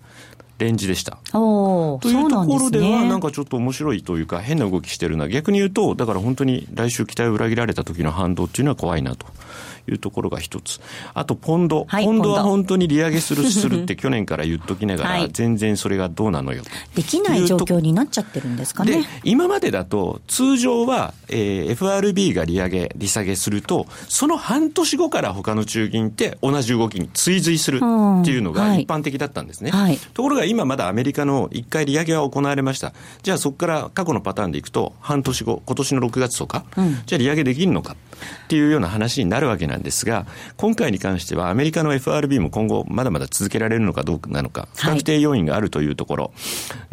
[0.59, 1.17] レンジでした。
[1.33, 9.27] おというところでは、なんかかちょっと面白いというか、変な動きしてるな、逆に言うと、だから本当に来週期待を裏切られた時の反動っていうのは怖いなと。
[9.87, 10.79] いうところが一つ。
[11.13, 11.85] あと、ポンド。
[11.87, 16.63] はいポンドは本当に利上げする、 するって去年から言っときながら、はい全然それがどうなのよ。
[16.95, 27.79] できない状況になっちゃってるんですかでね。、今までだと、通常は、えー FRB が利上げ、利下げすると、その半年後から他の中銀って同じ動きに追随するっ
[28.25, 29.71] ていうのがはい一般的だったんですね。
[29.71, 32.93] はいところが今まだアメリカの一回利上げが行われました。
[33.23, 37.95] じゃあそこから過去のパターンでいくと、半年後、今年の6月とか、うんじゃあ利上げできるのか
[38.45, 40.25] っていうような話になるわけなんですが、
[40.55, 46.33] 今回に関してはアメリカの FRB も今後まだまだ続けられるのかどうかなのか、不確定要因があるというところ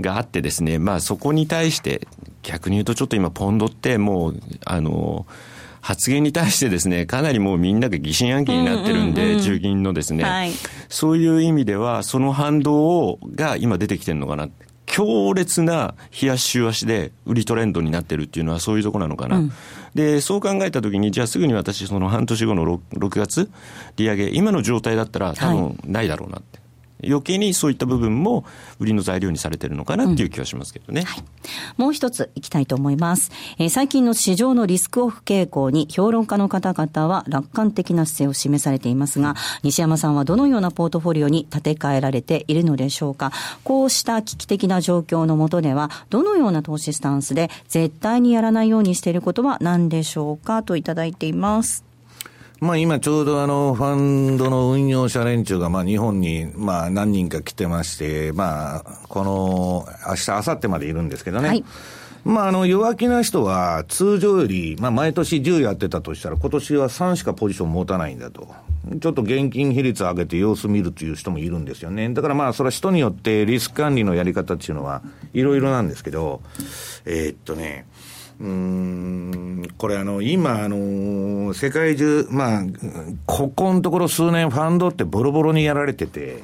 [0.01, 2.07] があってですね、まあそこに対して
[2.43, 5.27] 逆に言うとちょっと今ポンドってもう、あの、
[5.85, 10.53] 発言に対してですね、かなりもうみんなが疑心暗鬼になってるんで、うんうんうん中銀のですね、はい。
[10.89, 14.49] そういう意味では、その反動が今出てきてるのかな。
[14.87, 19.39] 強烈な冷やし週足で売りトレンドになってるっていうのはそういうとこなのかな。
[19.39, 19.53] うん
[19.95, 23.51] で、そう考えたときに、じゃあすぐに私、その半年後の 6, 6月、
[23.97, 26.64] 利上げ、今の状態だったら多分ないだろうなって。
[27.07, 28.45] 余計にそういった部分も
[28.79, 31.05] 売りの材料にされてるのかなっていう気はしますけどね。
[31.77, 33.31] もう一ついきたいと思います。
[33.59, 43.33] えー最近の市場のリスクオフ傾向に評論家の方々は楽観的な姿勢を示されていますが、西山さんはどのようなポートフォリオに立て替えられているのでしょうか。
[43.65, 51.94] こうした危機的な状況の下では、どのような投資スタンスで絶対にやらないようにしていることは何でしょうかといただいています。
[52.61, 61.49] まあ今ちょうどあのファンドの運用者連中がまあ日本にまあ何人か来てまして、まあこの明日、明後日までいるんですけどね。
[61.49, 61.65] はい
[62.25, 68.49] まああの弱気な人は通常より、まあ毎年10やってたとしたら今年は3しかポジション持たないんだと。
[69.01, 72.09] ちょっと現金比率上げて様子見るという人もいるんですよね。
[72.11, 75.03] だからまあそれは人によってリスク管理のやり方っていうのは
[75.35, 76.41] いろいろなんですけど、
[77.05, 77.87] えーっとね、
[78.41, 82.63] うーんこれあの、今、あの、世界中、まあ、
[83.27, 86.43] ここのところ数年ファンドってボロボロにやられてて、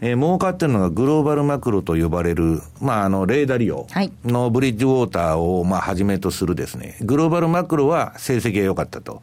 [0.00, 9.22] えー儲かってるのがグローバルマクロと呼ばれる、まあ、あの、レーダー利用はいのブリッジウォーターを、まあ、はじめとするですね、グローバルマクロは成績が良かったと。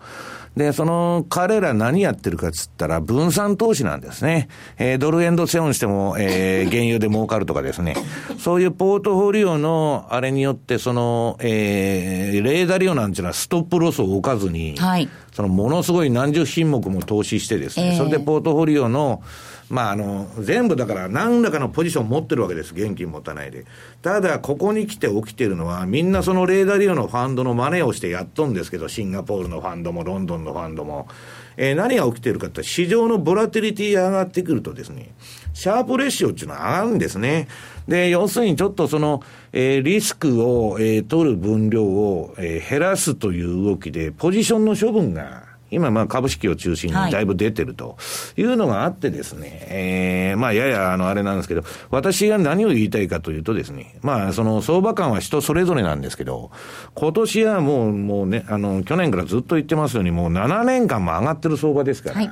[0.55, 4.47] で、その、彼ら何やってるかっつったら、分散投資なんですね。
[4.77, 7.95] えードルエンドセオンしても、えー 原油で儲かるとかですね。
[8.37, 19.21] そういうポートフォリオの、あれによって、その、えーレーダー利用なんていうのはストップロスを置かずに、はいそのものすごい何十品目も投資してですね、ええそれでポートフォリオの、
[19.69, 22.73] まあ、あの、全部だから何らかのポジション持ってるわけです。
[22.73, 23.65] 現金持たないで。
[24.01, 31.07] ただ、ここに来て起きてるのは、みんなそのレーダー利用のファンドの真似をしてやっとんですけど、シンガポールのファンドもロンドンのファンドも。
[31.57, 35.13] えー何が起きてるかって、市場のボラティリティ上がってくるとですね、
[35.53, 37.47] シャープレシオっていうのは上がるんですね。
[37.87, 39.23] で、要するにちょっとその、
[39.53, 45.44] えーリスクを、えー取る分量を、えー減らすという動きで、ポジションの処分が、
[45.75, 47.97] 今、まあ、株式を中心にだいぶ出てると。
[48.37, 56.51] いうのがあってですね、えーまあ、やや、あの、あれなんですけど、私が何を言いたいかというとですね、まあ、その、相場感は人それぞれなんですけど、
[56.93, 62.31] 今年はもう、もうね、あの、去年からずっと言ってますように、もう7年間も上がってる相場ですから、はい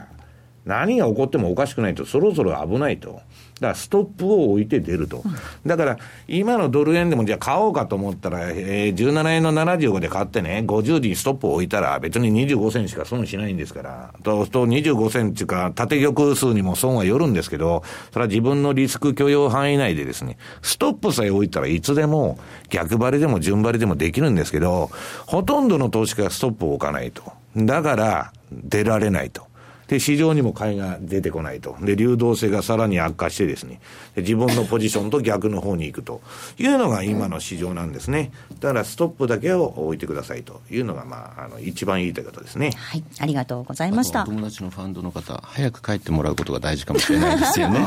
[0.65, 3.21] 何が起こってもおかしくないと、そろそろ危ないと。
[3.63, 5.23] だからストップを置いて出ると。
[5.65, 5.97] だから、
[6.27, 24.89] 今のドル円でもじゃあ買おうかと思ったら、えー17円の75で買ってね、50時にストップを置いたら別に25銭しか損しないんですから、と、と25銭っていうか、縦玉数にも損はよるんですけど、それは自分のリスク許容範囲内でですね、ストップさえ置いたらいつでも逆張りでも順張りでもできるんですけど、
[25.25, 27.23] ほとんどの投資家がストップを置かないと。
[27.55, 29.52] だから、出られないと。
[29.93, 31.77] で、市場にも買いが出てこないと。
[31.79, 33.79] で、流動性がさらに悪化してですね、
[34.15, 36.19] で自分のポジションと逆の方に行くと
[36.57, 38.31] いうのが今の市場なんですね。
[38.59, 42.71] だから、ストップだけを置いてくださいというのが、まあ、あの、一番言いたいことですね。
[42.75, 43.03] はい。
[43.19, 44.25] ありがとうございましたお。
[44.25, 47.85] 友達のファンドの方、早く帰ってもらうことが大事かもしれないですよね。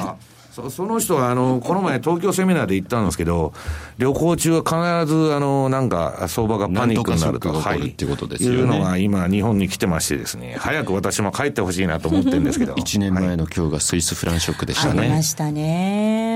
[0.65, 3.53] あそその人は、あの、この前東京セミナーで行ったんですけど、
[3.99, 7.53] 旅行中は必ず、あの、なんか、相場がパニックになると。
[7.53, 12.75] なんとかショックが起こるっていうことですよねいうのが今、日本に来てましてですね、早く私も帰ってほしいなと思ってるんですけど。
[12.75, 15.01] 1年前の今日がスイスフランショックでしたね。
[15.01, 16.36] ありましたね。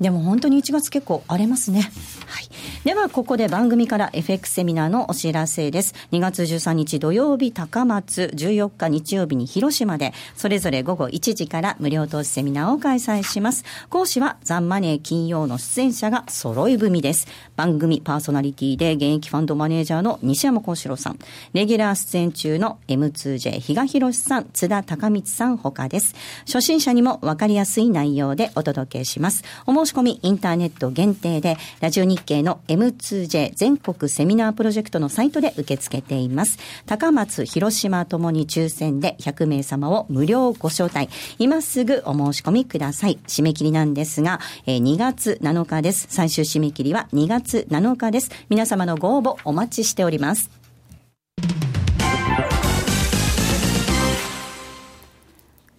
[0.00, 1.90] でも本当に1月結構荒れますね。
[2.26, 2.48] はい。
[2.84, 5.94] では、ここで番組から FX セミナーのお知らせです。
[6.12, 13.64] 2月13日土曜日高松、14日日曜日に広島で、それぞれ午後1時から無料投資セミナーを開催します。
[13.88, 17.26] 講師はザンマネー金曜の出演者が揃い踏みです。
[17.56, 21.18] 番組パーソナリティで現役ファンドマネージャーの西山幸四郎さん、
[21.54, 26.14] レギュラー出演中の M2J 比嘉博さん、津田隆光さん他です。
[26.44, 29.42] 初心者にもわかりやすい内容でお届けします。
[29.64, 36.58] お申し込みインターネット限定で、ラジオ日経の M2J 全国セミナープロジェクトのサイトで受け付けています。
[36.86, 41.08] 高松、広島ともに抽選で100名様を無料ご招待。
[41.38, 43.18] 今すぐお申し込みください。
[43.26, 46.06] 締め切りなんですが、え2月7日です。
[46.10, 48.30] 最終締め切りは2月7日です。
[48.48, 50.50] 皆様のご応募お待ちしております。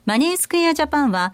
[0.08, 1.34] マネースクエアジャパンは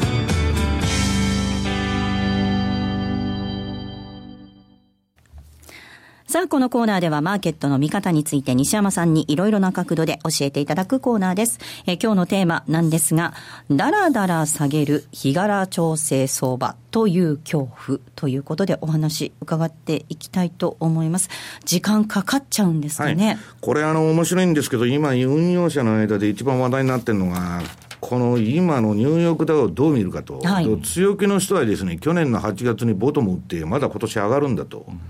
[6.31, 11.59] さあ、このコーナーではマーケットの見方について西山さんにいろいろな角度で教えていただくコーナーです。
[11.85, 13.33] え今日のテーマなんですが、
[13.69, 21.27] だらだら下げる日柄調整相場という恐怖ということでお話伺っていきたいと思います。
[21.65, 23.27] 時間かかっちゃうんですかね。
[23.27, 27.61] はい、これあの面白いんですけど、今運用者の間で一番話題になってるのが、
[27.99, 34.85] この今のニューヨークダウをどう見るかと、はい、強気の人はですね、去年の8月にボトム打って、まだ今年上がるんだと。
[34.87, 35.01] うん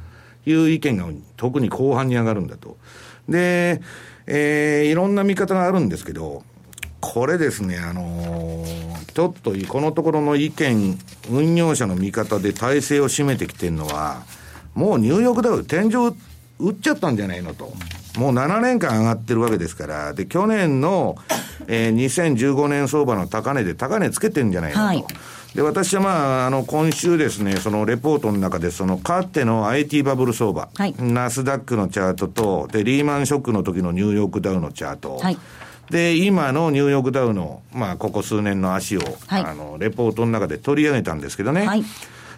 [0.46, 1.06] いう意見が
[1.38, 2.78] 特に後半に上がるんだと。
[3.30, 3.82] で、
[4.28, 6.44] えー、いろんな見方があるんですけど、
[7.00, 10.98] これですね、あのー、ちょっとこのところの意見、
[11.30, 14.24] 運用者の見方で体制を占めてきてるのは、
[14.76, 16.16] もうニューヨークダウ天井
[16.60, 17.74] 打っちゃったんじゃないのと。
[18.18, 21.16] もう7年間上がってるわけですから、で、去年の、
[21.68, 24.84] えー、2015年相場の高値で高値つけてんじゃないのと。
[24.86, 25.06] はい
[25.56, 35.38] で、私はまあ、あの、今週ですね、そのレポートの中で、その、かつての IT バブル相場、はい、ナスダックのチャートと、で、リーマンショックの時のニューヨークダウのチャート、はい、
[35.89, 41.84] で、今のニューヨークダウの、まあ、ここ数年の足を、はい、あの、レポートの中で取り上げたんですけどね、はい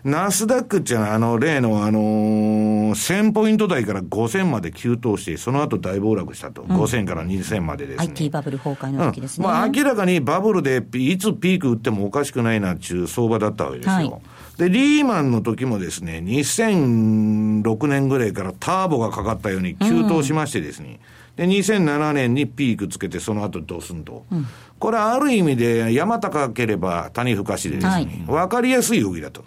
[0.03, 6.63] ナスダックっていうのは、あの、例の、あのー、1000ポイント台から5000まで急騰して、その後大暴落したと。
[6.63, 8.07] うん、5000から2000までですね。
[8.07, 9.45] IT バブル崩壊の時ですね。
[9.45, 13.93] うん、まあ、明らかにバブルで、いつピーク打ってもおかしくないなっていう相場だったわけですよ。
[13.93, 14.11] はい、
[14.57, 20.99] で、リーマンの時もですね、2006年ぐらいからターボがかかったように急騰しましてですね、
[21.37, 24.25] うん、で、2007年にピークつけて、その後ドスンと。
[24.29, 24.47] うん、
[24.79, 29.45] これはある意味で山高ければ谷深しでですね、はい、わかりやすい動きだと。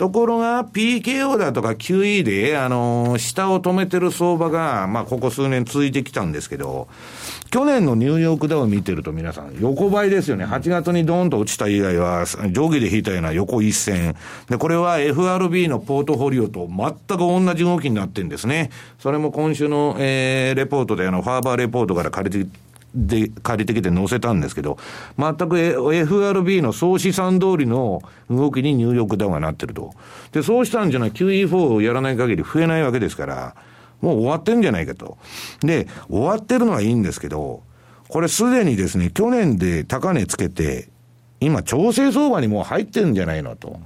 [0.00, 6.88] ところが PKO だとか QE で、あのー、下を止めてる相場が、まあ、ここ数年続いてきたんですけど、
[7.50, 10.46] 去年のニューヨークダウ見てると皆さん、横ばいですよね。
[10.46, 14.16] 8月にドーンと落ちた以外は、上下で引いたような横一線。
[14.48, 18.70] で、これは FRB のポートフォリオと全く同じ動きになってるんですね。
[19.00, 24.78] それも今週の、えー、レポートで、あの、ファーバーレポートから借りて、で、借りてきて載せたんですけど、
[25.18, 29.92] 全く FRB の総資産通りの動きにニューヨークダウンがなってると。
[30.32, 33.54] で、そうしたんじゃない QE4 をやらない限り増えないわけですから、
[34.00, 35.18] もう終わってんじゃないかと。
[35.60, 37.62] で、終わってるのはいいんですけど、
[38.08, 40.88] これすでにですね、去年で高値つけて、
[41.40, 43.78] 今調整相場にもう入ってんじゃないのと。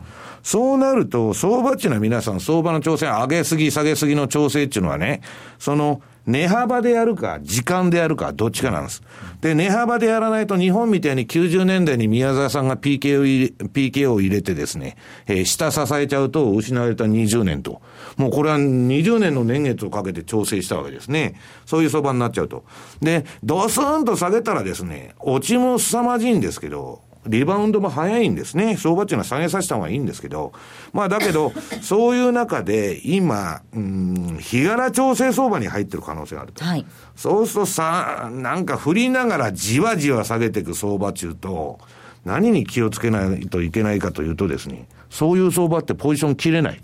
[0.42, 5.22] そうなると、相場っていうのは皆さん相場の調整、上げすぎ下げすぎの調整っていうのはね、
[5.58, 9.02] その、値幅でやるか、時間でやるか、どっちかなんです。
[9.42, 14.96] で、値幅でやらないと、日本みたいに90年代に宮沢さんが PK を入れ、PK を入れてですね、
[15.26, 17.82] えー、下支えちゃうと失われた20年と。
[18.16, 21.38] もうこれは20年の年月をかけて調整したわけですね。
[21.66, 22.64] そういう相場になっちゃうと。
[23.02, 28.76] で、ドスーンと下げたらですね、落ちも凄まじいんですけど、リバウンドも早いんですね。
[28.76, 30.52] 相場っていうのは下げさせた方がいいんですけど。
[30.92, 31.52] まあだけど、
[31.82, 36.64] そういう中で今、うん、日柄調整相場に入ってる可能性があると。
[36.64, 36.86] はい。
[37.16, 41.78] そうするとさ、なんか振りながらじわじわ下げていく相場中と、
[42.24, 46.80] 何に気をつけないといけないかというとですね、そういう相場ってポジション切れない。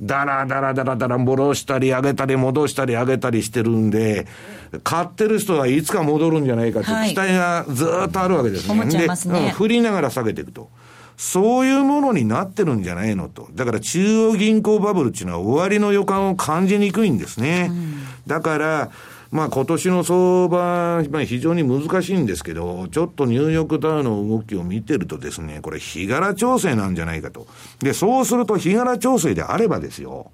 [0.00, 4.26] だらだらだらだら戻したり上げたり戻したり上げたりしてるんで、
[4.84, 8.84] 買ってる人はいつか戻るんじゃないかって期待がずっとあるわけですね。
[8.86, 10.70] で、ね、振りながら下げていくと。
[11.16, 13.48] そういうものになってるんじゃないのと。
[13.52, 17.66] だから中央銀行バブルっていうのは終わりの予感を感じにくいんですね。
[17.70, 17.96] うん、
[18.28, 18.90] だから、
[19.30, 27.46] まあ今年の相場、まあ、非常に難しいんですけど、ちょっとニューヨークダウの動きを見てるとですね、これ日柄調整なんじゃないかと。
[27.80, 30.30] で、そうすると日柄調整であればですよ、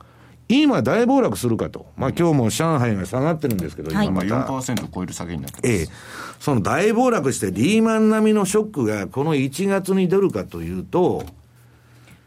[0.48, 1.86] 今大暴落するかと。
[1.96, 4.26] まあ今日も上海が下がってるんですけど、今また。
[4.46, 5.72] 4%超える下げになってます。
[5.72, 5.88] ええ。
[6.38, 11.24] その大暴落してリーマン並みのショックがこの1月に出るかというと、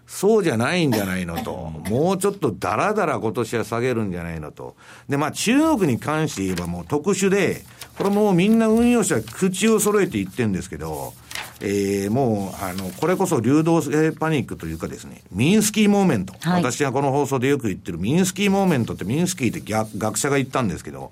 [0.08, 1.54] そうじゃないんじゃないのと。
[1.90, 4.76] もうちょっとだらだら今年は下げるんじゃないのと。
[5.10, 7.66] で、まあ中国に関して言えばもう特殊で、
[7.98, 11.14] これもうみんな運用者口を揃えて言ってるんですけど、
[11.60, 16.34] えー、もう、あの、これこそ流動性パニックというかですね、ミンスキーモーメント。
[16.40, 21.12] はい、私がこの放送でよく言ってるミンスキーモーメントってミンスキーって学者が言ったんですけど、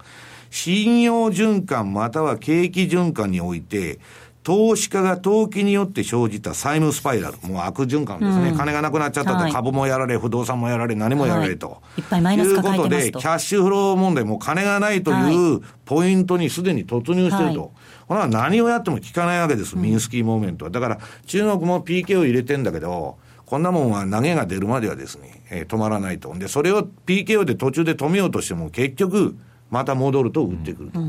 [0.52, 4.00] 信用循環または景気循環において、
[4.46, 12.96] 投資家が投機によって生じた債務スパイラル、もう悪循環ですね、うん、金がなくなっちゃったと、株もやられ、不動産もやられ、何もやられと、はい、いっぱいマイナス抱えてますと。
[12.96, 17.60] いうことで、キャッシュフロー問題、も金がないというポイントにすでに突入してると。
[17.60, 17.70] はい。
[18.08, 20.72] これは何をやっても効かないわけです、ミンスキーモーメントは。
[20.72, 23.18] だから、中国も PK を入れてんだけど、
[23.48, 26.32] こんなもんは投げが出るまではですね、えー、止まらないと。
[26.36, 29.36] で、それを PKO で途中で止めようとしても、結局、
[29.72, 31.00] また戻ると売ってくると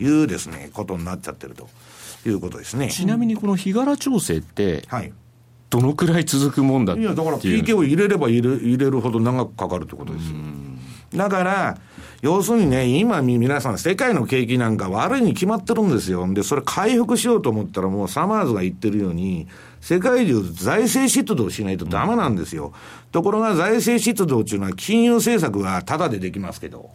[0.00, 1.68] いうですね、ことになっちゃってると。
[2.28, 2.88] いうことですね。
[2.88, 5.12] ちなみにこの日柄調整って、はい、
[5.70, 10.36] どのくらい続くもんだっていや、だから PK を入れれば入れ入れるほど長くかかるってことですよ。
[11.14, 11.78] だから、
[12.22, 16.26] 要するにね、今皆さん、世界の景気なんか悪いに決まってるんですよ。
[16.32, 19.46] で、それ回復しようと思ったら、もうサマーズが言ってるように、
[19.80, 22.72] 世界中財政出動しないとダメなんですよ。
[23.12, 26.90] ところが財政出動っていうのは金融政策はタダでできますけど。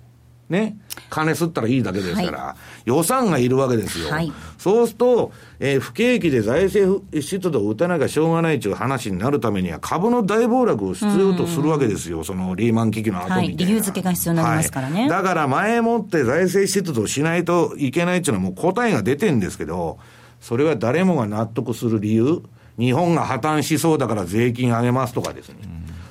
[0.49, 0.77] ね、
[1.11, 4.09] 金吸ったらいいだけですから、はい、予算がいるわけですよ。
[4.09, 15.07] はい、そうすると、えー、不景気で財政出動を打たなきゃしょうがないという話になるためには、株の大暴落を必要とするわけですよ、そのリーマン危機の後みたいな、はい、理由付けが必要になりますからね。
[15.07, 19.99] だから前もって財政出動しないといけないっていうのはもう答えが出てるんですけど、
[20.41, 22.41] それは誰もが納得する理由、
[22.79, 25.57] 日本が破綻しそうだから税金上げますとかですね。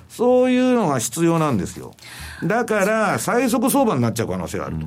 [0.09, 1.94] そういうのが必要なんですよ。
[2.44, 4.86] だから、最速相場になっちゃう可能性があると。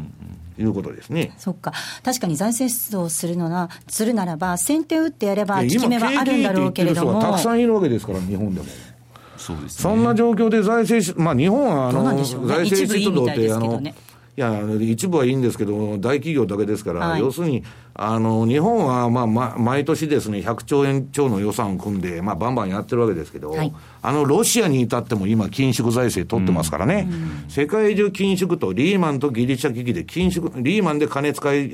[0.59, 1.33] いうことですね。
[1.37, 1.73] そっか。
[2.03, 7.21] 確かに財政出動するのな、するならば、先手打ってやれば、効き目はあるんだろうけれども。
[7.21, 8.67] たくさんいるわけですから、日本でも。
[9.37, 13.93] そうです、ね、そんな状況で財政、まあ日本はあの、ね、財政出動って、あの、い
[14.35, 17.63] や、一部はいいんですけど、大企業だけですから、はい、要するに、
[17.93, 31.73] あの、日本は、まあ、ま、毎年ですね、100兆円超の予算を組んで、まあ、バンバンやってるわけですけど、はい、あの、ロシアに至っても今、緊縮財政取ってますからね、うん、世界中緊縮と、リーマンとギリシャ危機で緊縮、リーマンで金使い、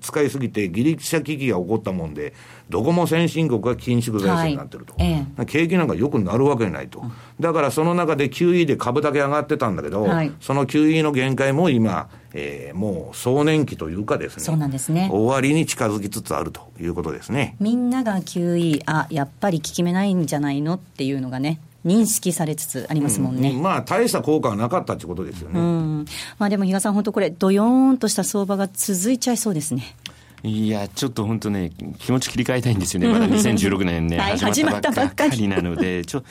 [0.00, 2.32] 使いすぎて、ギリシャ危機が起こったもんで、
[2.70, 5.12] どこも先進国が緊縮財政になってると、はい。
[5.12, 7.04] ええ、景気なんかよくなるわけないと、
[7.38, 23.50] だからその中で QE で株だけ上がってたんだけど、はい、その QE の限界も今、えー、もう壮年期というかですね、そうなんですね終わりに近づきつつあるということですねみんなが QE、あやっぱり効き目ないんじゃないのっていうのがね、認識されつつありますもんね。
[23.50, 25.58] うん、まあ、大した効果はなかったってことですよね。
[25.58, 26.04] うん、
[26.38, 29.96] まあ、でも比嘉さん、本当これ、どよーんとした相場が続いちゃいそうですね。
[30.42, 33.08] いや、ちょっと本当ね、気持ち切り替えたいんですよね。
[33.08, 36.22] まだ2016年ね、はい、始まったばっかりなので、ちょ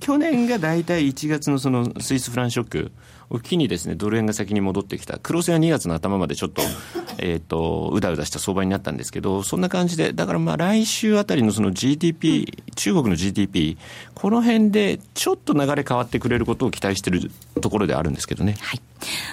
[0.00, 2.92] 去年が大体1月のそのスイスフランショック
[3.30, 5.18] を機にですね、ドル円が先に戻ってきた。
[5.18, 6.62] 黒線は2月の頭までちょっと、
[7.18, 13.76] えっ、と、うだうだした相場になったんですけど、そんな感じで、だからまあ来週あたりのその GDP、中国の GDP、
[14.14, 18.56] この辺でちょっと流れ変わってくれることを期待しているところであるんですけどね。
[18.60, 18.80] はい。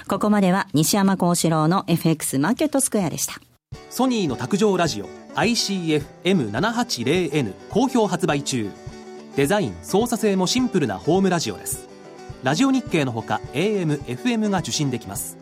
[0.08, 3.40] ここまでは西山幸四郎の FX マーケットスクエアでした。
[3.90, 8.70] ソニーの卓上ラジオ ICF-M780N 好評発売中
[9.36, 11.88] デザイン操作性もシンプルなホームラジオです
[12.44, 15.38] ラジオ日経のほか AM、FM が受信できます。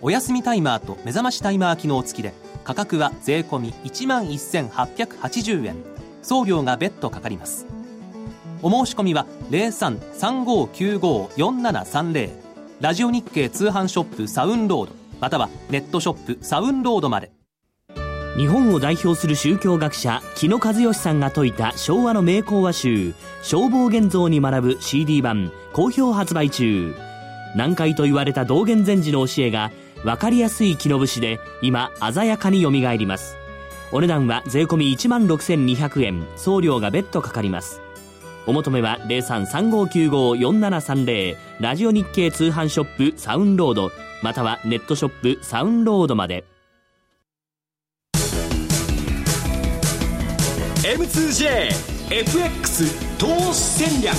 [0.00, 2.32] お休みタイマーと目覚ましタイマー機能付きで
[2.62, 5.74] 価格は税込1万1880円。
[6.22, 7.66] 送料が別途かかります。
[8.62, 12.30] お申し込みは0335954730
[12.80, 17.32] ラジオ日経通販ショップサウンロードまたはネットショップサウンロードまで。
[18.36, 26.92] 日本を代表する宗教学者木野和義さんが説いた昭和の名講話集「消防現像」に学ぶ CD 版好評発売中。
[27.54, 29.70] 難解と言われた道元禅師の教えが
[30.02, 33.36] 分かりやすい木の節で今鮮やかによみがえります。
[33.92, 36.26] お値段は税込1万6200円。
[36.36, 37.80] 送料が別途かかります。
[38.48, 43.92] お求めは0335954730ラジオ日経通販ショップサウンロード。
[44.20, 46.42] またはネットショップサウンロードまで。
[50.82, 54.16] M2JFX 投資戦略。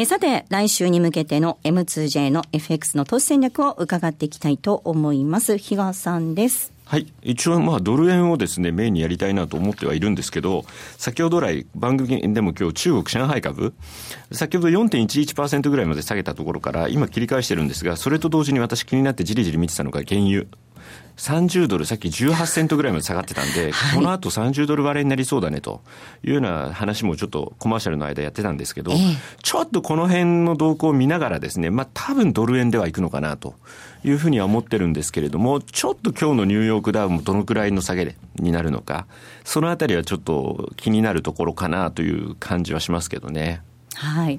[0.00, 5.58] えさて、来週に向けての M2J の FX の投資戦略を伺っていきたいと思います。
[5.58, 6.72] 比嘉さんです。
[6.84, 7.08] はい。
[7.20, 10.64] 一応、まあ、ドル円をですね、メインにやりたいなと思ってはいるんですけど、
[10.98, 13.74] 先ほど来、番組でも今日、中国上海株、
[14.30, 20.46] 先ほど4.11%ぐらいまで下げたところから、今切り返してるんですが、それと同時に私気になってじりじり見てたのが原油。
[21.16, 25.82] 30ドル、さっき18セントぐらいまで下がってたんで、 はい、この後30ドル割れになりそうだねと
[26.24, 33.54] いうような話もちょっとコマーシャルの間やってたんですけど、えー、ちょっとこの辺の動向を見ながらですね、まあ多分ドル円ではいくのかなと
[34.04, 39.06] いうふうには思ってるんですけれども、ちょっと今日のニューヨークダウもどのくらいの下げになるのか、
[39.44, 43.60] そのあたりはちょっと気になるところかなという感じはしますけどね。
[43.94, 44.38] はい。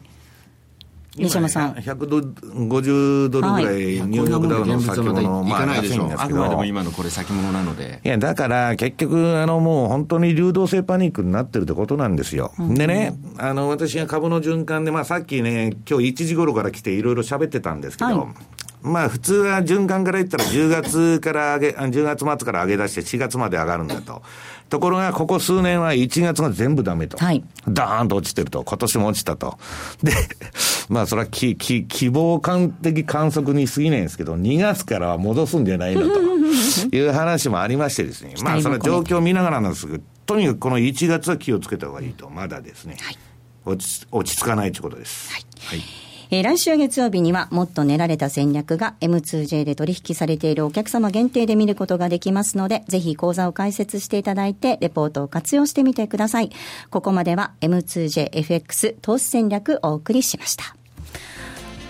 [1.19, 1.73] 西山さん。
[1.73, 3.75] 150ドルぐらい、
[4.07, 6.21] ニューヨークダウの先物の、まあ、安いんですけど。
[6.21, 7.99] あくまでも今のこれ先物なので。
[8.03, 12.53] いや、だから、結局、あの、もう本当に流動性パニックになってるってことなんですよ。
[12.57, 24.21] うん、でね、あの、私が株の循環で、まあ、さっきね、今日1時頃から来ていろいろ喋ってたんですけど、はいまあ普通は循環から言ったら10月から上げ、10月末から上げ出して4月まで上がるんだと。
[24.69, 27.17] ところが、ここ数年は1月が全部ダメと。
[27.17, 27.43] はい。
[27.67, 28.63] ダーンと落ちてると。
[28.63, 29.57] 今年も落ちたと。
[30.03, 30.13] で、
[30.89, 36.19] まあそれはき、き、希望感的観測に過ぎないんですけど、2月からは戻すんじゃないのと
[36.95, 38.35] いう話もありましてですね。
[38.43, 42.29] まあその状況を見ながらなんですけど、とにかくこの1月は気をつけた方がいいと。
[42.29, 42.97] まだですね。
[43.01, 43.17] はい。
[43.65, 45.31] 落ち、落ち着かないということです。
[45.31, 45.45] はい。
[45.59, 56.51] はいえー、来週月曜日にはもっと練られた戦略が M2J で取引されているお客様限定で見ることができますので、ぜひ講座を開設していただいて、レポートを活用してみてください。
[56.91, 60.78] ここまでは M2JFX 投資戦略お送りしました。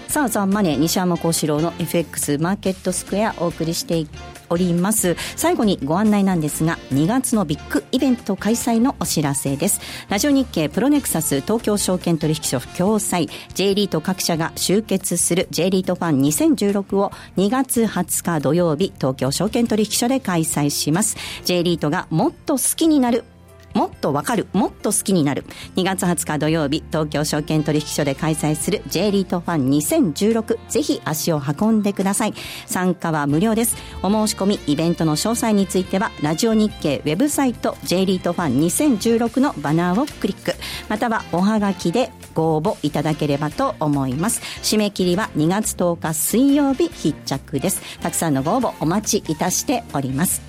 [0.10, 4.07] さあ、ザ・ンマネー、西山幸四郎の FX マーケットスクエアお送りして
[4.49, 5.16] おります。
[5.36, 9.80] 最後にご案内なんですが2月のビッグイベント開催のお知らせです。
[10.10, 21.18] ラジオ日経プロネクサス東京証券取引所共催 J リート各社が集結する J リートファン2016を2月20日土曜日東京証券取引所で開催します。
[21.45, 23.26] J リートがもっと好きになる
[23.74, 25.45] もっとわかる、もっと好きになる。
[25.76, 30.57] 2月20日土曜日、東京証券取引所で開催する J リートファン2016。
[30.70, 32.34] ぜひ足を運んでください。
[32.65, 33.76] 参加は無料です。
[34.03, 40.55] お申し込み、イベントの詳細については、ラジオ日経ウェブサイト J リートファン2016のバナーをクリック。
[40.88, 44.41] またはおはがきでご応募いただければと思います。
[44.63, 47.82] 締め切りは2月10日水曜日必着です。
[48.01, 50.49] たくさんのご応募お待ちいたしております。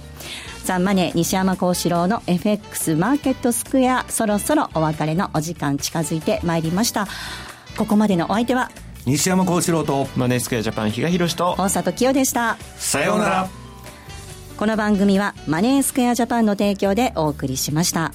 [0.65, 7.07] ザンマネー西山幸四郎の FX マーケットスクエアそろそろお別れのお時間近づいてまいりました。
[7.77, 8.71] ここまでのお相手は
[9.07, 12.57] 西山幸四郎とマネースクエアジャパン比嘉宏と大里清でした。
[12.77, 13.61] さようなら。
[14.61, 18.13] この番組はマネースクエアジャパンの提供でお送りしました